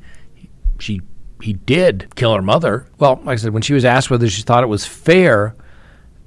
she 0.80 1.02
he 1.42 1.54
did 1.54 2.16
kill 2.16 2.34
her 2.34 2.42
mother. 2.42 2.88
Well, 2.98 3.22
like 3.24 3.34
I 3.34 3.36
said, 3.36 3.54
when 3.54 3.62
she 3.62 3.74
was 3.74 3.86
asked 3.86 4.10
whether 4.10 4.28
she 4.28 4.42
thought 4.42 4.64
it 4.64 4.68
was 4.68 4.86
fair 4.86 5.56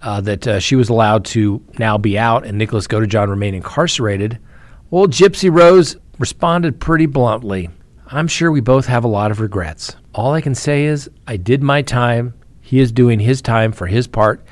uh, 0.02 0.20
that 0.20 0.46
uh, 0.46 0.60
she 0.60 0.76
was 0.76 0.88
allowed 0.88 1.24
to 1.26 1.62
now 1.78 1.98
be 1.98 2.16
out 2.16 2.46
and 2.46 2.56
Nicholas 2.56 2.86
Godejohn 2.86 3.28
remain 3.28 3.54
incarcerated, 3.54 4.38
well, 4.90 5.08
Gypsy 5.08 5.52
Rose 5.52 5.96
responded 6.20 6.78
pretty 6.78 7.06
bluntly. 7.06 7.70
I'm 8.06 8.28
sure 8.28 8.52
we 8.52 8.60
both 8.60 8.84
have 8.84 9.04
a 9.04 9.08
lot 9.08 9.30
of 9.30 9.40
regrets. 9.40 9.96
All 10.14 10.34
I 10.34 10.42
can 10.42 10.54
say 10.54 10.84
is 10.84 11.08
I 11.26 11.38
did 11.38 11.62
my 11.62 11.80
time. 11.80 12.34
He 12.60 12.78
is 12.78 12.92
doing 12.92 13.18
his 13.18 13.40
time 13.40 13.72
for 13.72 13.86
his 13.86 14.06
part, 14.06 14.44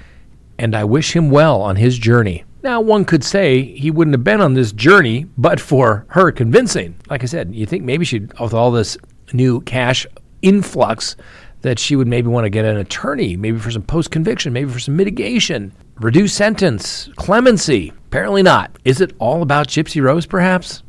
and 0.58 0.75
I 0.75 0.84
wish 0.84 1.14
him 1.14 1.30
well 1.30 1.60
on 1.60 1.76
his 1.76 1.98
journey. 1.98 2.44
Now, 2.62 2.80
one 2.80 3.04
could 3.04 3.22
say 3.22 3.62
he 3.62 3.90
wouldn't 3.90 4.14
have 4.14 4.25
been 4.25 4.40
on 4.40 4.54
this 4.54 4.72
journey 4.72 5.26
but 5.37 5.60
for 5.60 6.06
her 6.08 6.32
convincing. 6.32 6.96
Like 7.10 7.22
I 7.22 7.26
said, 7.26 7.54
you 7.54 7.66
think 7.66 7.84
maybe 7.84 8.06
she, 8.06 8.20
with 8.40 8.54
all 8.54 8.70
this 8.70 8.96
new 9.34 9.60
cash 9.60 10.06
influx, 10.40 11.16
that 11.60 11.78
she 11.78 11.96
would 11.96 12.08
maybe 12.08 12.28
want 12.28 12.46
to 12.46 12.50
get 12.50 12.64
an 12.64 12.78
attorney, 12.78 13.37
maybe 13.37 13.58
for 13.58 13.70
some 13.70 13.82
post 13.82 14.10
conviction, 14.10 14.54
maybe 14.54 14.72
for 14.72 14.78
some 14.80 14.96
mitigation, 14.96 15.72
reduced 15.96 16.34
sentence, 16.34 17.10
clemency. 17.16 17.92
Apparently 18.06 18.42
not. 18.42 18.70
Is 18.87 19.02
it 19.02 19.12
all 19.18 19.42
about 19.42 19.68
Gypsy 19.68 20.02
Rose, 20.02 20.25
perhaps? 20.25 20.82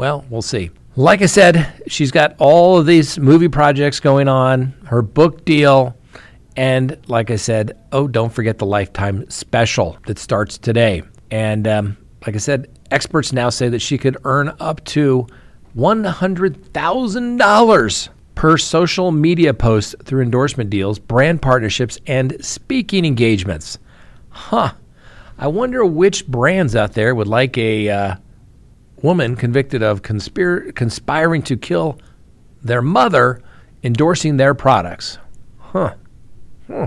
Well, 0.00 0.24
we'll 0.30 0.40
see. 0.40 0.70
Like 0.96 1.20
I 1.20 1.26
said, 1.26 1.82
she's 1.86 2.10
got 2.10 2.34
all 2.38 2.78
of 2.78 2.86
these 2.86 3.18
movie 3.18 3.48
projects 3.48 4.00
going 4.00 4.28
on, 4.28 4.72
her 4.86 5.02
book 5.02 5.44
deal, 5.44 5.94
and 6.56 6.96
like 7.06 7.30
I 7.30 7.36
said, 7.36 7.76
oh, 7.92 8.08
don't 8.08 8.32
forget 8.32 8.56
the 8.56 8.64
Lifetime 8.64 9.28
special 9.28 9.98
that 10.06 10.18
starts 10.18 10.56
today. 10.56 11.02
And 11.30 11.68
um, 11.68 11.98
like 12.26 12.34
I 12.34 12.38
said, 12.38 12.70
experts 12.90 13.34
now 13.34 13.50
say 13.50 13.68
that 13.68 13.80
she 13.80 13.98
could 13.98 14.16
earn 14.24 14.54
up 14.58 14.82
to 14.86 15.26
$100,000 15.76 18.08
per 18.34 18.56
social 18.56 19.12
media 19.12 19.52
post 19.52 19.96
through 20.02 20.22
endorsement 20.22 20.70
deals, 20.70 20.98
brand 20.98 21.42
partnerships, 21.42 21.98
and 22.06 22.42
speaking 22.42 23.04
engagements. 23.04 23.76
Huh. 24.30 24.72
I 25.38 25.48
wonder 25.48 25.84
which 25.84 26.26
brands 26.26 26.74
out 26.74 26.94
there 26.94 27.14
would 27.14 27.28
like 27.28 27.58
a 27.58 27.90
uh, 27.90 28.16
woman 29.02 29.36
convicted 29.36 29.82
of 29.82 30.02
conspir- 30.02 30.74
conspiring 30.74 31.42
to 31.42 31.56
kill 31.56 31.98
their 32.62 32.82
mother 32.82 33.42
endorsing 33.82 34.36
their 34.36 34.54
products. 34.54 35.18
Huh. 35.58 35.94
Hmm. 36.66 36.84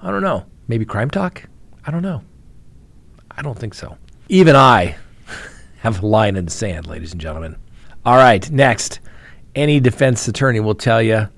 I 0.00 0.10
don't 0.10 0.22
know. 0.22 0.46
Maybe 0.68 0.84
crime 0.84 1.10
talk? 1.10 1.44
I 1.86 1.90
don't 1.90 2.02
know. 2.02 2.22
I 3.30 3.42
don't 3.42 3.58
think 3.58 3.74
so. 3.74 3.96
Even 4.28 4.56
I 4.56 4.96
have 5.80 6.02
a 6.02 6.06
line 6.06 6.36
in 6.36 6.44
the 6.44 6.50
sand, 6.50 6.86
ladies 6.86 7.12
and 7.12 7.20
gentlemen. 7.20 7.56
All 8.04 8.16
right, 8.16 8.48
next. 8.50 9.00
Any 9.54 9.80
defense 9.80 10.26
attorney 10.28 10.60
will 10.60 10.74
tell 10.74 11.02
you 11.02 11.28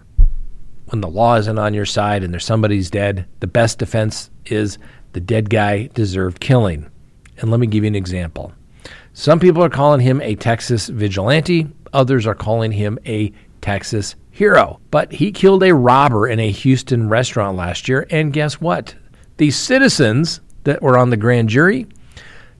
when 0.86 1.00
the 1.00 1.08
law 1.08 1.36
isn't 1.36 1.58
on 1.58 1.74
your 1.74 1.86
side 1.86 2.22
and 2.22 2.32
there's 2.32 2.44
somebody's 2.44 2.90
dead, 2.90 3.26
the 3.40 3.46
best 3.46 3.78
defense 3.78 4.30
is 4.46 4.78
the 5.12 5.20
dead 5.20 5.50
guy 5.50 5.88
deserved 5.94 6.40
killing. 6.40 6.88
And 7.38 7.50
let 7.50 7.58
me 7.58 7.66
give 7.66 7.84
you 7.84 7.88
an 7.88 7.94
example. 7.96 8.52
Some 9.16 9.38
people 9.38 9.62
are 9.62 9.70
calling 9.70 10.00
him 10.00 10.20
a 10.20 10.34
Texas 10.34 10.88
vigilante, 10.88 11.68
others 11.92 12.26
are 12.26 12.34
calling 12.34 12.72
him 12.72 12.98
a 13.06 13.32
Texas 13.60 14.16
hero. 14.32 14.80
But 14.90 15.12
he 15.12 15.30
killed 15.30 15.62
a 15.62 15.72
robber 15.72 16.26
in 16.26 16.40
a 16.40 16.50
Houston 16.50 17.08
restaurant 17.08 17.56
last 17.56 17.88
year, 17.88 18.08
and 18.10 18.32
guess 18.32 18.60
what? 18.60 18.96
The 19.36 19.52
citizens 19.52 20.40
that 20.64 20.82
were 20.82 20.98
on 20.98 21.10
the 21.10 21.16
grand 21.16 21.48
jury 21.48 21.86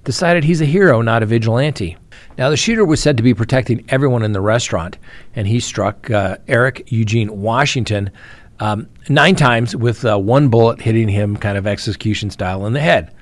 decided 0.04 0.44
he's 0.44 0.60
a 0.60 0.64
hero, 0.66 1.02
not 1.02 1.24
a 1.24 1.26
vigilante. 1.26 1.96
Now, 2.38 2.50
the 2.50 2.56
shooter 2.56 2.84
was 2.84 3.02
said 3.02 3.16
to 3.16 3.24
be 3.24 3.34
protecting 3.34 3.84
everyone 3.88 4.22
in 4.22 4.30
the 4.30 4.40
restaurant, 4.40 4.96
and 5.34 5.48
he 5.48 5.58
struck 5.58 6.08
uh, 6.08 6.36
Eric 6.46 6.92
Eugene 6.92 7.42
Washington 7.42 8.12
um, 8.60 8.88
nine 9.08 9.34
times 9.34 9.74
with 9.74 10.04
uh, 10.04 10.16
one 10.16 10.50
bullet 10.50 10.80
hitting 10.80 11.08
him 11.08 11.36
kind 11.36 11.58
of 11.58 11.66
execution 11.66 12.30
style 12.30 12.64
in 12.66 12.74
the 12.74 12.80
head. 12.80 13.12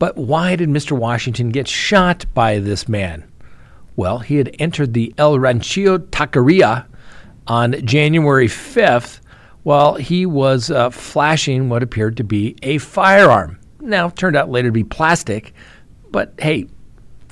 But 0.00 0.16
why 0.16 0.56
did 0.56 0.70
Mr. 0.70 0.92
Washington 0.92 1.50
get 1.50 1.68
shot 1.68 2.24
by 2.32 2.58
this 2.58 2.88
man? 2.88 3.30
Well, 3.96 4.20
he 4.20 4.36
had 4.36 4.56
entered 4.58 4.94
the 4.94 5.12
El 5.18 5.38
Rancho 5.38 5.98
Taqueria 5.98 6.86
on 7.46 7.84
January 7.84 8.48
5th 8.48 9.20
while 9.62 9.96
he 9.96 10.24
was 10.24 10.70
uh, 10.70 10.88
flashing 10.88 11.68
what 11.68 11.82
appeared 11.82 12.16
to 12.16 12.24
be 12.24 12.56
a 12.62 12.78
firearm. 12.78 13.60
Now, 13.78 14.08
turned 14.08 14.36
out 14.36 14.50
later 14.50 14.68
to 14.68 14.72
be 14.72 14.84
plastic, 14.84 15.52
but 16.10 16.32
hey, 16.38 16.66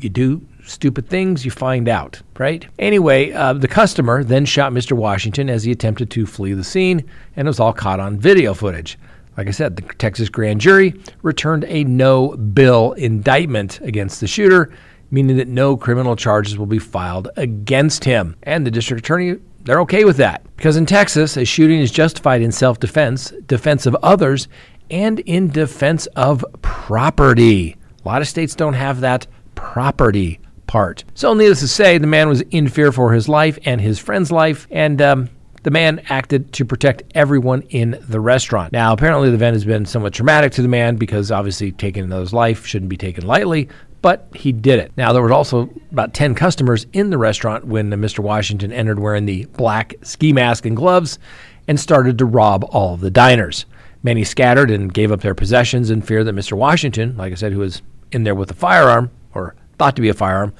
you 0.02 0.10
do 0.10 0.46
stupid 0.62 1.08
things, 1.08 1.46
you 1.46 1.50
find 1.50 1.88
out, 1.88 2.20
right? 2.38 2.66
Anyway, 2.78 3.32
uh, 3.32 3.54
the 3.54 3.66
customer 3.66 4.22
then 4.22 4.44
shot 4.44 4.72
Mr. 4.72 4.92
Washington 4.92 5.48
as 5.48 5.64
he 5.64 5.72
attempted 5.72 6.10
to 6.10 6.26
flee 6.26 6.52
the 6.52 6.64
scene, 6.64 7.02
and 7.34 7.48
it 7.48 7.48
was 7.48 7.60
all 7.60 7.72
caught 7.72 7.98
on 7.98 8.18
video 8.18 8.52
footage. 8.52 8.98
Like 9.38 9.46
I 9.46 9.52
said, 9.52 9.76
the 9.76 9.82
Texas 9.94 10.28
grand 10.28 10.60
jury 10.60 11.00
returned 11.22 11.64
a 11.68 11.84
no 11.84 12.36
bill 12.36 12.94
indictment 12.94 13.80
against 13.82 14.20
the 14.20 14.26
shooter, 14.26 14.72
meaning 15.12 15.36
that 15.36 15.46
no 15.46 15.76
criminal 15.76 16.16
charges 16.16 16.58
will 16.58 16.66
be 16.66 16.80
filed 16.80 17.28
against 17.36 18.02
him. 18.02 18.34
And 18.42 18.66
the 18.66 18.70
district 18.72 19.04
attorney, 19.04 19.36
they're 19.62 19.80
okay 19.82 20.04
with 20.04 20.16
that. 20.16 20.42
Because 20.56 20.76
in 20.76 20.86
Texas, 20.86 21.36
a 21.36 21.44
shooting 21.44 21.78
is 21.78 21.92
justified 21.92 22.42
in 22.42 22.50
self 22.50 22.80
defense, 22.80 23.32
defense 23.46 23.86
of 23.86 23.94
others, 24.02 24.48
and 24.90 25.20
in 25.20 25.50
defense 25.50 26.06
of 26.16 26.44
property. 26.62 27.76
A 28.04 28.08
lot 28.08 28.22
of 28.22 28.26
states 28.26 28.56
don't 28.56 28.74
have 28.74 29.02
that 29.02 29.28
property 29.54 30.40
part. 30.66 31.04
So, 31.14 31.32
needless 31.32 31.60
to 31.60 31.68
say, 31.68 31.98
the 31.98 32.08
man 32.08 32.28
was 32.28 32.40
in 32.40 32.66
fear 32.66 32.90
for 32.90 33.12
his 33.12 33.28
life 33.28 33.56
and 33.64 33.80
his 33.80 34.00
friend's 34.00 34.32
life, 34.32 34.66
and 34.68 35.00
um, 35.00 35.30
the 35.68 35.72
man 35.72 36.00
acted 36.08 36.50
to 36.50 36.64
protect 36.64 37.02
everyone 37.14 37.60
in 37.68 38.02
the 38.08 38.18
restaurant. 38.18 38.72
Now, 38.72 38.94
apparently, 38.94 39.28
the 39.28 39.34
event 39.34 39.52
has 39.52 39.66
been 39.66 39.84
somewhat 39.84 40.14
traumatic 40.14 40.50
to 40.52 40.62
the 40.62 40.68
man 40.68 40.96
because 40.96 41.30
obviously 41.30 41.72
taking 41.72 42.04
another's 42.04 42.32
life 42.32 42.64
shouldn't 42.64 42.88
be 42.88 42.96
taken 42.96 43.26
lightly, 43.26 43.68
but 44.00 44.28
he 44.34 44.50
did 44.50 44.78
it. 44.78 44.92
Now, 44.96 45.12
there 45.12 45.20
were 45.20 45.30
also 45.30 45.68
about 45.92 46.14
10 46.14 46.34
customers 46.34 46.86
in 46.94 47.10
the 47.10 47.18
restaurant 47.18 47.66
when 47.66 47.90
Mr. 47.90 48.20
Washington 48.20 48.72
entered 48.72 48.98
wearing 48.98 49.26
the 49.26 49.44
black 49.58 49.92
ski 50.00 50.32
mask 50.32 50.64
and 50.64 50.74
gloves 50.74 51.18
and 51.66 51.78
started 51.78 52.16
to 52.16 52.24
rob 52.24 52.64
all 52.70 52.94
of 52.94 53.00
the 53.00 53.10
diners. 53.10 53.66
Many 54.02 54.24
scattered 54.24 54.70
and 54.70 54.94
gave 54.94 55.12
up 55.12 55.20
their 55.20 55.34
possessions 55.34 55.90
in 55.90 56.00
fear 56.00 56.24
that 56.24 56.34
Mr. 56.34 56.54
Washington, 56.54 57.14
like 57.18 57.32
I 57.32 57.36
said, 57.36 57.52
who 57.52 57.58
was 57.58 57.82
in 58.10 58.24
there 58.24 58.34
with 58.34 58.50
a 58.50 58.54
firearm 58.54 59.10
or 59.34 59.54
thought 59.76 59.96
to 59.96 60.02
be 60.02 60.08
a 60.08 60.14
firearm, 60.14 60.54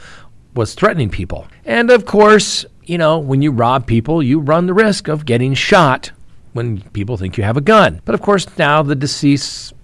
was 0.52 0.74
threatening 0.74 1.08
people. 1.08 1.48
And 1.64 1.90
of 1.90 2.04
course, 2.04 2.66
you 2.88 2.96
know, 2.96 3.18
when 3.18 3.42
you 3.42 3.52
rob 3.52 3.86
people, 3.86 4.22
you 4.22 4.40
run 4.40 4.66
the 4.66 4.74
risk 4.74 5.08
of 5.08 5.26
getting 5.26 5.52
shot 5.52 6.10
when 6.54 6.80
people 6.92 7.18
think 7.18 7.36
you 7.36 7.44
have 7.44 7.58
a 7.58 7.60
gun. 7.60 8.00
But 8.06 8.14
of 8.14 8.22
course, 8.22 8.46
now 8.56 8.82
the 8.82 8.94
deceased 8.94 9.74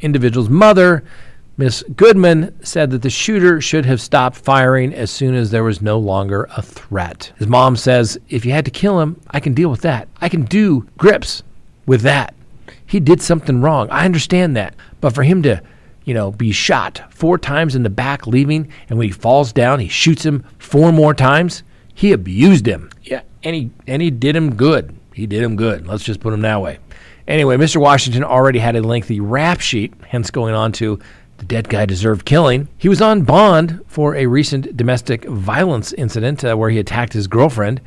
individual's 0.00 0.48
mother, 0.48 1.02
Miss 1.56 1.82
Goodman, 1.96 2.56
said 2.64 2.90
that 2.92 3.02
the 3.02 3.10
shooter 3.10 3.60
should 3.60 3.84
have 3.84 4.00
stopped 4.00 4.36
firing 4.36 4.94
as 4.94 5.10
soon 5.10 5.34
as 5.34 5.50
there 5.50 5.64
was 5.64 5.82
no 5.82 5.98
longer 5.98 6.48
a 6.56 6.62
threat. 6.62 7.32
His 7.36 7.48
mom 7.48 7.74
says, 7.74 8.16
If 8.28 8.46
you 8.46 8.52
had 8.52 8.64
to 8.66 8.70
kill 8.70 9.00
him, 9.00 9.20
I 9.32 9.40
can 9.40 9.52
deal 9.52 9.70
with 9.70 9.80
that. 9.80 10.06
I 10.20 10.28
can 10.28 10.44
do 10.44 10.88
grips 10.96 11.42
with 11.84 12.02
that. 12.02 12.32
He 12.86 13.00
did 13.00 13.20
something 13.20 13.60
wrong. 13.60 13.90
I 13.90 14.04
understand 14.04 14.56
that. 14.56 14.76
But 15.00 15.14
for 15.14 15.24
him 15.24 15.42
to 15.42 15.60
you 16.04 16.14
know, 16.14 16.30
be 16.30 16.52
shot 16.52 17.02
four 17.12 17.36
times 17.36 17.74
in 17.74 17.82
the 17.82 17.90
back, 17.90 18.28
leaving, 18.28 18.68
and 18.88 18.96
when 18.96 19.08
he 19.08 19.12
falls 19.12 19.52
down, 19.52 19.80
he 19.80 19.88
shoots 19.88 20.24
him 20.24 20.44
four 20.58 20.92
more 20.92 21.12
times. 21.12 21.64
He 21.96 22.12
abused 22.12 22.66
him. 22.68 22.90
Yeah, 23.02 23.22
and 23.42 23.56
he 23.56 23.70
and 23.86 24.02
he 24.02 24.10
did 24.10 24.36
him 24.36 24.54
good. 24.54 24.94
He 25.14 25.26
did 25.26 25.42
him 25.42 25.56
good. 25.56 25.86
Let's 25.86 26.04
just 26.04 26.20
put 26.20 26.34
him 26.34 26.42
that 26.42 26.60
way. 26.60 26.78
Anyway, 27.26 27.56
Mr. 27.56 27.78
Washington 27.78 28.22
already 28.22 28.58
had 28.58 28.76
a 28.76 28.82
lengthy 28.82 29.18
rap 29.18 29.60
sheet, 29.60 29.94
hence 30.06 30.30
going 30.30 30.54
on 30.54 30.72
to 30.72 30.98
the 31.38 31.46
dead 31.46 31.70
guy 31.70 31.86
deserved 31.86 32.26
killing. 32.26 32.68
He 32.76 32.90
was 32.90 33.00
on 33.00 33.22
bond 33.22 33.80
for 33.86 34.14
a 34.14 34.26
recent 34.26 34.76
domestic 34.76 35.24
violence 35.24 35.94
incident 35.94 36.44
uh, 36.44 36.54
where 36.54 36.68
he 36.68 36.78
attacked 36.78 37.14
his 37.14 37.28
girlfriend, 37.28 37.80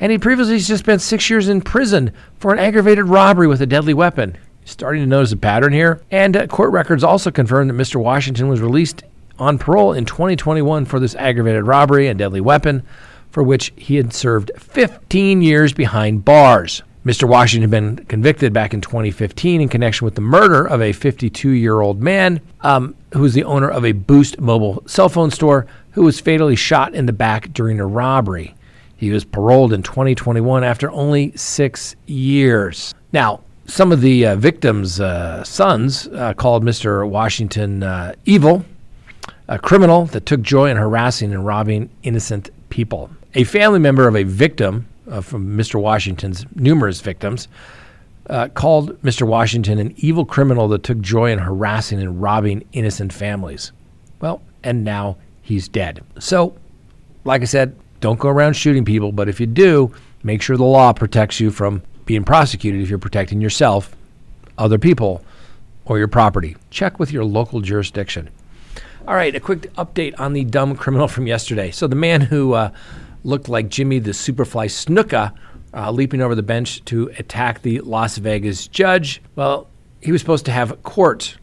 and 0.00 0.10
he 0.10 0.16
previously 0.16 0.58
just 0.58 0.82
spent 0.82 1.02
six 1.02 1.28
years 1.28 1.46
in 1.46 1.60
prison 1.60 2.12
for 2.38 2.54
an 2.54 2.58
aggravated 2.58 3.08
robbery 3.08 3.46
with 3.46 3.60
a 3.60 3.66
deadly 3.66 3.92
weapon. 3.92 4.38
Starting 4.64 5.02
to 5.02 5.06
notice 5.06 5.32
a 5.32 5.36
pattern 5.36 5.74
here. 5.74 6.00
And 6.10 6.34
uh, 6.34 6.46
court 6.46 6.72
records 6.72 7.04
also 7.04 7.30
confirm 7.30 7.68
that 7.68 7.74
Mr. 7.74 8.02
Washington 8.02 8.48
was 8.48 8.62
released 8.62 9.02
on 9.38 9.58
parole 9.58 9.92
in 9.92 10.06
2021 10.06 10.86
for 10.86 10.98
this 10.98 11.14
aggravated 11.16 11.66
robbery 11.66 12.06
and 12.06 12.18
deadly 12.18 12.40
weapon 12.40 12.84
for 13.30 13.42
which 13.42 13.72
he 13.76 13.96
had 13.96 14.12
served 14.12 14.50
15 14.56 15.42
years 15.42 15.72
behind 15.72 16.24
bars. 16.24 16.82
Mr. 17.04 17.26
Washington 17.26 17.62
had 17.62 17.70
been 17.70 18.04
convicted 18.06 18.52
back 18.52 18.74
in 18.74 18.82
2015 18.82 19.62
in 19.62 19.68
connection 19.68 20.04
with 20.04 20.14
the 20.16 20.20
murder 20.20 20.66
of 20.66 20.82
a 20.82 20.92
52 20.92 21.50
year 21.50 21.80
old 21.80 22.02
man 22.02 22.40
um, 22.60 22.94
who 23.14 23.20
was 23.20 23.32
the 23.32 23.44
owner 23.44 23.70
of 23.70 23.86
a 23.86 23.92
Boost 23.92 24.38
mobile 24.38 24.82
cell 24.86 25.08
phone 25.08 25.30
store 25.30 25.66
who 25.92 26.02
was 26.02 26.20
fatally 26.20 26.56
shot 26.56 26.94
in 26.94 27.06
the 27.06 27.12
back 27.12 27.52
during 27.54 27.80
a 27.80 27.86
robbery. 27.86 28.54
He 28.96 29.10
was 29.10 29.24
paroled 29.24 29.72
in 29.72 29.82
2021 29.82 30.62
after 30.62 30.90
only 30.90 31.34
six 31.36 31.96
years. 32.06 32.94
Now, 33.14 33.40
some 33.64 33.92
of 33.92 34.02
the 34.02 34.26
uh, 34.26 34.36
victims' 34.36 35.00
uh, 35.00 35.42
sons 35.42 36.06
uh, 36.08 36.34
called 36.34 36.64
Mr. 36.64 37.08
Washington 37.08 37.82
uh, 37.82 38.14
evil, 38.26 38.64
a 39.48 39.58
criminal 39.58 40.04
that 40.06 40.26
took 40.26 40.42
joy 40.42 40.70
in 40.70 40.76
harassing 40.76 41.32
and 41.32 41.46
robbing 41.46 41.88
innocent 42.02 42.50
people. 42.68 43.10
A 43.34 43.44
family 43.44 43.78
member 43.78 44.08
of 44.08 44.16
a 44.16 44.24
victim 44.24 44.88
uh, 45.08 45.20
from 45.20 45.56
Mr. 45.56 45.80
Washington's 45.80 46.44
numerous 46.56 47.00
victims 47.00 47.46
uh, 48.28 48.48
called 48.48 49.00
Mr. 49.02 49.26
Washington 49.26 49.78
an 49.78 49.94
evil 49.98 50.24
criminal 50.24 50.66
that 50.68 50.82
took 50.82 51.00
joy 51.00 51.30
in 51.30 51.38
harassing 51.38 52.00
and 52.00 52.20
robbing 52.20 52.66
innocent 52.72 53.12
families. 53.12 53.70
Well, 54.20 54.42
and 54.64 54.82
now 54.82 55.16
he's 55.42 55.68
dead. 55.68 56.02
So, 56.18 56.56
like 57.24 57.42
I 57.42 57.44
said, 57.44 57.76
don't 58.00 58.18
go 58.18 58.28
around 58.28 58.54
shooting 58.54 58.84
people, 58.84 59.12
but 59.12 59.28
if 59.28 59.38
you 59.38 59.46
do, 59.46 59.94
make 60.24 60.42
sure 60.42 60.56
the 60.56 60.64
law 60.64 60.92
protects 60.92 61.38
you 61.38 61.52
from 61.52 61.82
being 62.06 62.24
prosecuted 62.24 62.82
if 62.82 62.90
you're 62.90 62.98
protecting 62.98 63.40
yourself, 63.40 63.94
other 64.58 64.78
people, 64.78 65.24
or 65.84 65.98
your 65.98 66.08
property. 66.08 66.56
Check 66.70 66.98
with 66.98 67.12
your 67.12 67.24
local 67.24 67.60
jurisdiction. 67.60 68.28
All 69.06 69.14
right, 69.14 69.34
a 69.36 69.40
quick 69.40 69.72
update 69.74 70.18
on 70.18 70.32
the 70.32 70.44
dumb 70.44 70.74
criminal 70.74 71.06
from 71.06 71.28
yesterday. 71.28 71.70
So, 71.70 71.86
the 71.86 71.96
man 71.96 72.20
who 72.20 72.54
uh, 72.54 72.70
looked 73.24 73.48
like 73.48 73.68
Jimmy 73.68 73.98
the 73.98 74.12
Superfly 74.12 74.66
Snuka 74.66 75.32
uh, 75.72 75.90
leaping 75.90 76.20
over 76.20 76.34
the 76.34 76.42
bench 76.42 76.84
to 76.86 77.10
attack 77.18 77.62
the 77.62 77.80
Las 77.80 78.18
Vegas 78.18 78.66
judge, 78.66 79.22
well, 79.36 79.68
he 80.00 80.12
was 80.12 80.20
supposed 80.20 80.44
to 80.46 80.52
have 80.52 80.82
court 80.82 81.36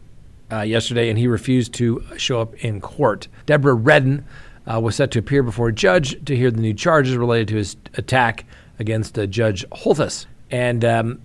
uh, 0.50 0.60
yesterday 0.60 1.08
and 1.08 1.18
he 1.18 1.26
refused 1.26 1.72
to 1.74 2.04
show 2.16 2.40
up 2.40 2.54
in 2.64 2.80
court. 2.80 3.28
Deobra 3.46 3.78
Redden 3.78 4.24
uh, 4.70 4.80
was 4.80 4.96
set 4.96 5.10
to 5.12 5.18
appear 5.18 5.42
before 5.42 5.68
a 5.68 5.72
judge 5.72 6.22
to 6.24 6.36
hear 6.36 6.50
the 6.50 6.60
new 6.60 6.74
charges 6.74 7.16
related 7.16 7.48
to 7.48 7.56
his 7.56 7.76
attack 7.94 8.44
against 8.78 9.18
uh, 9.18 9.26
Judge 9.26 9.64
Holthus. 9.72 10.26
And 10.50 10.84
um, 10.84 11.20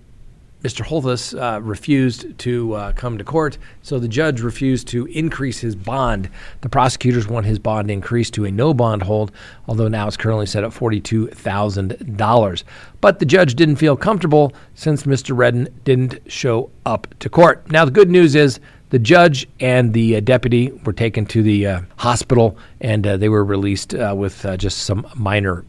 Mr. 0.64 0.82
Holthus 0.82 1.34
uh, 1.34 1.60
refused 1.60 2.38
to 2.38 2.72
uh, 2.72 2.92
come 2.92 3.18
to 3.18 3.24
court, 3.24 3.58
so 3.82 3.98
the 3.98 4.08
judge 4.08 4.40
refused 4.40 4.88
to 4.88 5.04
increase 5.06 5.58
his 5.58 5.76
bond. 5.76 6.30
The 6.62 6.70
prosecutors 6.70 7.28
want 7.28 7.44
his 7.44 7.58
bond 7.58 7.90
increased 7.90 8.32
to 8.34 8.46
a 8.46 8.50
no 8.50 8.72
bond 8.72 9.02
hold, 9.02 9.30
although 9.68 9.88
now 9.88 10.08
it's 10.08 10.16
currently 10.16 10.46
set 10.46 10.64
at 10.64 10.70
$42,000. 10.70 12.64
But 13.02 13.18
the 13.18 13.26
judge 13.26 13.56
didn't 13.56 13.76
feel 13.76 13.94
comfortable 13.94 14.54
since 14.74 15.02
Mr. 15.02 15.36
Redden 15.36 15.68
didn't 15.84 16.32
show 16.32 16.70
up 16.86 17.08
to 17.18 17.28
court. 17.28 17.70
Now, 17.70 17.84
the 17.84 17.90
good 17.90 18.10
news 18.10 18.34
is 18.34 18.58
the 18.88 18.98
judge 18.98 19.46
and 19.60 19.92
the 19.92 20.16
uh, 20.16 20.20
deputy 20.20 20.70
were 20.84 20.94
taken 20.94 21.26
to 21.26 21.42
the 21.42 21.66
uh, 21.66 21.80
hospital 21.96 22.56
and 22.80 23.06
uh, 23.06 23.18
they 23.18 23.28
were 23.28 23.44
released 23.44 23.94
uh, 23.94 24.14
with 24.16 24.46
uh, 24.46 24.56
just 24.56 24.78
some 24.84 25.06
minor 25.14 25.66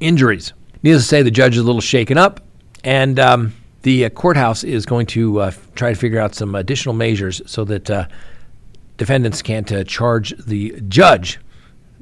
injuries. 0.00 0.52
Needless 0.82 1.04
to 1.04 1.08
say, 1.08 1.22
the 1.22 1.30
judge 1.30 1.54
is 1.54 1.60
a 1.60 1.64
little 1.64 1.80
shaken 1.80 2.18
up, 2.18 2.42
and 2.82 3.18
um, 3.18 3.54
the 3.84 4.06
uh, 4.06 4.08
courthouse 4.10 4.64
is 4.64 4.84
going 4.84 5.06
to 5.06 5.50
try 5.76 5.92
to 5.92 5.98
figure 5.98 6.18
out 6.18 6.34
some 6.34 6.54
additional 6.54 6.94
measures 6.94 7.40
so 7.46 7.64
that 7.64 8.08
defendants 8.96 9.42
can't 9.42 9.86
charge 9.86 10.34
the 10.46 10.80
judge. 10.88 11.38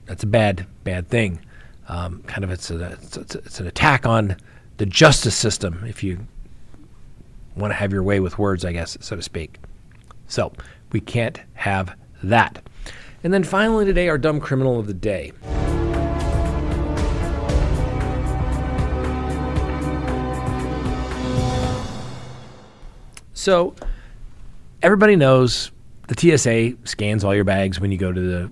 That's 0.06 0.22
a 0.22 0.26
bad, 0.26 0.66
bad 0.84 1.08
thing. 1.08 1.40
Um, 1.88 2.22
kind 2.22 2.44
of, 2.44 2.50
it's, 2.50 2.70
a, 2.70 2.92
it's, 2.92 3.16
it's 3.16 3.60
an 3.60 3.66
attack 3.66 4.06
on 4.06 4.36
the 4.78 4.86
justice 4.86 5.36
system, 5.36 5.84
if 5.86 6.02
you 6.02 6.26
want 7.56 7.70
to 7.70 7.74
have 7.74 7.92
your 7.92 8.02
way 8.02 8.20
with 8.20 8.38
words, 8.38 8.64
I 8.64 8.72
guess, 8.72 8.96
so 9.00 9.16
to 9.16 9.22
speak. 9.22 9.58
So 10.28 10.52
we 10.92 11.00
can't 11.00 11.40
have 11.54 11.94
that. 12.22 12.62
And 13.24 13.32
then 13.32 13.44
finally, 13.44 13.84
today, 13.84 14.08
our 14.08 14.18
dumb 14.18 14.40
criminal 14.40 14.80
of 14.80 14.86
the 14.86 14.94
day. 14.94 15.32
So 23.34 23.74
everybody 24.82 25.16
knows 25.16 25.70
the 26.08 26.36
TSA 26.36 26.76
scans 26.86 27.24
all 27.24 27.34
your 27.34 27.44
bags 27.44 27.80
when 27.80 27.92
you 27.92 27.98
go 27.98 28.12
to 28.12 28.20
the 28.20 28.50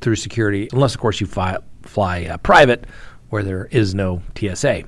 through 0.00 0.16
security, 0.16 0.68
unless 0.72 0.94
of 0.94 1.00
course 1.00 1.20
you 1.20 1.26
fly, 1.26 1.56
fly 1.82 2.24
uh, 2.24 2.36
private, 2.38 2.84
where 3.30 3.42
there 3.42 3.66
is 3.70 3.94
no 3.94 4.20
TSA. 4.36 4.84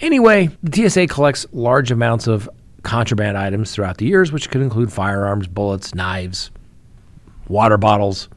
Anyway, 0.00 0.50
the 0.62 0.88
TSA 0.88 1.06
collects 1.06 1.46
large 1.52 1.90
amounts 1.90 2.26
of 2.26 2.50
contraband 2.82 3.38
items 3.38 3.72
throughout 3.72 3.96
the 3.96 4.06
years, 4.06 4.32
which 4.32 4.50
could 4.50 4.60
include 4.60 4.92
firearms, 4.92 5.46
bullets, 5.46 5.94
knives, 5.94 6.50
water 7.48 7.78
bottles, 7.78 8.28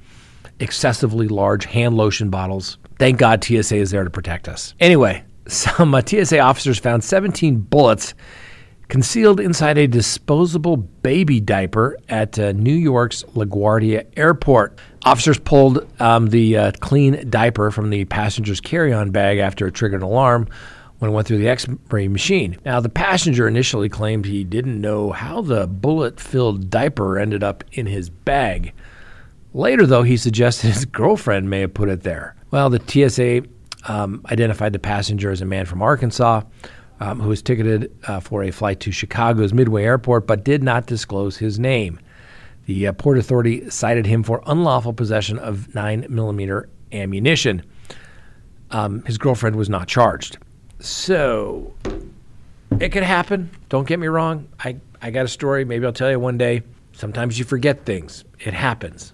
excessively 0.59 1.27
large 1.27 1.65
hand 1.65 1.97
lotion 1.97 2.29
bottles. 2.29 2.77
Thank 2.99 3.17
God 3.17 3.43
TSA 3.43 3.75
is 3.75 3.91
there 3.91 4.03
to 4.03 4.09
protect 4.09 4.47
us. 4.47 4.73
Anyway, 4.79 5.23
some 5.47 5.93
uh, 5.93 6.01
TSA 6.05 6.39
officers 6.39 6.79
found 6.79 7.03
17 7.03 7.59
bullets 7.59 8.13
concealed 8.88 9.39
inside 9.39 9.78
a 9.78 9.88
disposable 9.88 10.78
baby 10.78 11.39
diaper 11.39 11.97
at 12.10 12.39
uh, 12.39 12.52
New 12.54 12.73
York's 12.73 13.23
LaGuardia 13.36 14.06
Airport. 14.15 14.80
Officers 15.04 15.38
pulled 15.39 15.86
um, 16.02 16.28
the 16.28 16.58
uh, 16.58 16.71
clean 16.80 17.30
diaper 17.30 17.71
from 17.71 17.89
the 17.89 18.06
passenger's 18.06 18.62
carry 18.62 18.93
on 18.93 19.12
bag 19.12 19.39
after 19.39 19.67
it 19.67 19.73
triggered 19.73 20.02
an 20.02 20.08
alarm 20.08 20.47
when 21.00 21.12
it 21.12 21.13
went 21.13 21.28
through 21.28 21.38
the 21.38 21.50
x 21.50 21.67
ray 21.91 22.08
machine. 22.08 22.58
Now, 22.65 22.80
the 22.80 22.89
passenger 22.89 23.47
initially 23.47 23.89
claimed 23.89 24.26
he 24.26 24.43
didn't 24.43 24.80
know 24.80 25.12
how 25.12 25.41
the 25.41 25.67
bullet 25.67 26.19
filled 26.19 26.69
diaper 26.69 27.19
ended 27.19 27.43
up 27.43 27.63
in 27.73 27.86
his 27.86 28.10
bag. 28.10 28.73
Later, 29.54 29.86
though, 29.86 30.04
he 30.04 30.17
suggested 30.17 30.67
his 30.73 30.86
girlfriend 30.86 31.50
may 31.50 31.62
have 31.62 31.73
put 31.73 31.89
it 31.89 32.04
there. 32.04 32.36
Well, 32.52 32.69
the 32.69 32.82
TSA 32.82 33.43
um, 33.91 34.21
identified 34.32 34.73
the 34.73 34.80
passenger 34.80 35.32
as 35.32 35.41
a 35.41 35.45
man 35.45 35.65
from 35.65 35.82
Arkansas 35.82 36.41
um, 36.99 37.19
who 37.19 37.29
was 37.29 37.41
ticketed 37.41 37.91
uh, 38.07 38.19
for 38.19 38.43
a 38.43 38.51
flight 38.51 38.79
to 38.81 38.91
Chicago's 38.91 39.53
Midway 39.53 39.83
Airport 39.83 40.27
but 40.27 40.43
did 40.43 40.63
not 40.63 40.86
disclose 40.86 41.38
his 41.38 41.60
name. 41.60 41.99
The 42.65 42.88
uh, 42.88 42.93
Port 42.93 43.17
Authority 43.17 43.69
cited 43.69 44.05
him 44.05 44.23
for 44.23 44.41
unlawful 44.45 44.93
possession 44.93 45.39
of 45.39 45.73
9 45.73 46.07
millimeter 46.10 46.69
ammunition. 46.91 47.63
Um, 48.71 49.03
his 49.05 49.17
girlfriend 49.17 49.55
was 49.55 49.69
not 49.69 49.88
charged. 49.88 50.38
So 50.79 51.73
it 52.79 52.89
could 52.89 53.03
happen. 53.03 53.49
Don't 53.69 53.88
get 53.88 53.99
me 53.99 54.07
wrong. 54.07 54.47
I, 54.60 54.77
I 55.01 55.12
got 55.12 55.25
a 55.25 55.29
story. 55.29 55.63
Maybe 55.65 55.86
I'll 55.86 55.93
tell 55.93 56.12
you 56.12 56.19
one 56.19 56.38
day. 56.38 56.63
Sometimes 56.91 57.39
you 57.39 57.45
forget 57.45 57.86
things. 57.86 58.25
It 58.39 58.53
happens. 58.53 59.13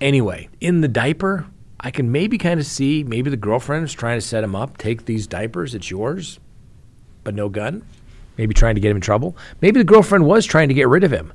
Anyway, 0.00 0.48
in 0.60 0.80
the 0.80 0.88
diaper, 0.88 1.46
I 1.80 1.90
can 1.90 2.10
maybe 2.10 2.38
kind 2.38 2.58
of 2.58 2.66
see 2.66 3.04
maybe 3.04 3.30
the 3.30 3.36
girlfriend 3.36 3.84
is 3.84 3.92
trying 3.92 4.18
to 4.18 4.26
set 4.26 4.42
him 4.42 4.54
up. 4.54 4.78
Take 4.78 5.04
these 5.04 5.26
diapers, 5.26 5.74
it's 5.74 5.90
yours, 5.90 6.38
but 7.28 7.34
no 7.34 7.50
gun. 7.50 7.84
Maybe 8.38 8.54
trying 8.54 8.76
to 8.76 8.80
get 8.80 8.90
him 8.90 8.96
in 8.96 9.02
trouble. 9.02 9.36
Maybe 9.60 9.78
the 9.78 9.84
girlfriend 9.84 10.24
was 10.24 10.46
trying 10.46 10.68
to 10.68 10.74
get 10.74 10.88
rid 10.88 11.04
of 11.04 11.10
him. 11.10 11.34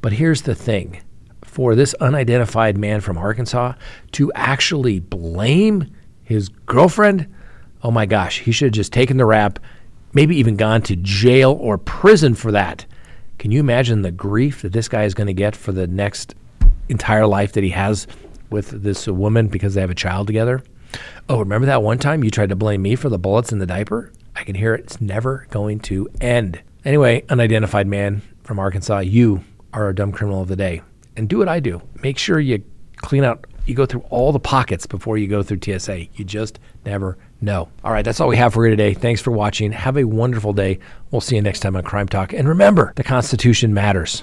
But 0.00 0.14
here's 0.14 0.42
the 0.42 0.56
thing 0.56 1.00
for 1.44 1.76
this 1.76 1.94
unidentified 2.00 2.76
man 2.76 3.00
from 3.00 3.16
Arkansas 3.16 3.74
to 4.12 4.32
actually 4.34 4.98
blame 4.98 5.94
his 6.24 6.48
girlfriend 6.48 7.32
oh 7.84 7.92
my 7.92 8.04
gosh, 8.04 8.40
he 8.40 8.50
should 8.50 8.66
have 8.66 8.72
just 8.72 8.92
taken 8.92 9.16
the 9.16 9.24
rap, 9.24 9.60
maybe 10.12 10.36
even 10.36 10.56
gone 10.56 10.82
to 10.82 10.96
jail 10.96 11.56
or 11.60 11.78
prison 11.78 12.34
for 12.34 12.50
that. 12.50 12.84
Can 13.38 13.52
you 13.52 13.60
imagine 13.60 14.02
the 14.02 14.10
grief 14.10 14.62
that 14.62 14.72
this 14.72 14.88
guy 14.88 15.04
is 15.04 15.14
going 15.14 15.26
to 15.28 15.32
get 15.32 15.54
for 15.54 15.70
the 15.70 15.86
next 15.86 16.34
entire 16.88 17.26
life 17.26 17.52
that 17.52 17.62
he 17.62 17.70
has 17.70 18.08
with 18.50 18.82
this 18.82 19.06
woman 19.06 19.46
because 19.46 19.74
they 19.74 19.80
have 19.80 19.90
a 19.90 19.94
child 19.94 20.26
together? 20.26 20.62
Oh, 21.28 21.38
remember 21.38 21.66
that 21.66 21.82
one 21.82 21.98
time 21.98 22.24
you 22.24 22.30
tried 22.30 22.48
to 22.48 22.56
blame 22.56 22.82
me 22.82 22.96
for 22.96 23.08
the 23.08 23.18
bullets 23.18 23.52
in 23.52 23.58
the 23.58 23.66
diaper? 23.66 24.12
I 24.34 24.44
can 24.44 24.54
hear 24.54 24.74
it. 24.74 24.80
It's 24.80 25.00
never 25.00 25.46
going 25.50 25.80
to 25.80 26.08
end. 26.20 26.62
Anyway, 26.84 27.24
unidentified 27.28 27.86
man 27.86 28.22
from 28.42 28.58
Arkansas, 28.58 29.00
you 29.00 29.44
are 29.72 29.88
a 29.88 29.94
dumb 29.94 30.12
criminal 30.12 30.42
of 30.42 30.48
the 30.48 30.56
day. 30.56 30.82
And 31.16 31.28
do 31.28 31.38
what 31.38 31.48
I 31.48 31.60
do. 31.60 31.82
Make 32.02 32.18
sure 32.18 32.40
you 32.40 32.62
clean 32.96 33.24
out, 33.24 33.46
you 33.66 33.74
go 33.74 33.86
through 33.86 34.04
all 34.10 34.32
the 34.32 34.40
pockets 34.40 34.86
before 34.86 35.18
you 35.18 35.28
go 35.28 35.42
through 35.42 35.60
TSA. 35.62 36.06
You 36.14 36.24
just 36.24 36.58
never 36.84 37.18
know. 37.40 37.68
All 37.84 37.92
right, 37.92 38.04
that's 38.04 38.20
all 38.20 38.28
we 38.28 38.36
have 38.36 38.54
for 38.54 38.66
you 38.66 38.70
today. 38.70 38.94
Thanks 38.94 39.20
for 39.20 39.30
watching. 39.30 39.72
Have 39.72 39.96
a 39.96 40.04
wonderful 40.04 40.52
day. 40.52 40.78
We'll 41.10 41.20
see 41.20 41.36
you 41.36 41.42
next 41.42 41.60
time 41.60 41.76
on 41.76 41.82
Crime 41.82 42.08
Talk. 42.08 42.32
And 42.32 42.48
remember, 42.48 42.92
the 42.96 43.04
Constitution 43.04 43.74
matters. 43.74 44.22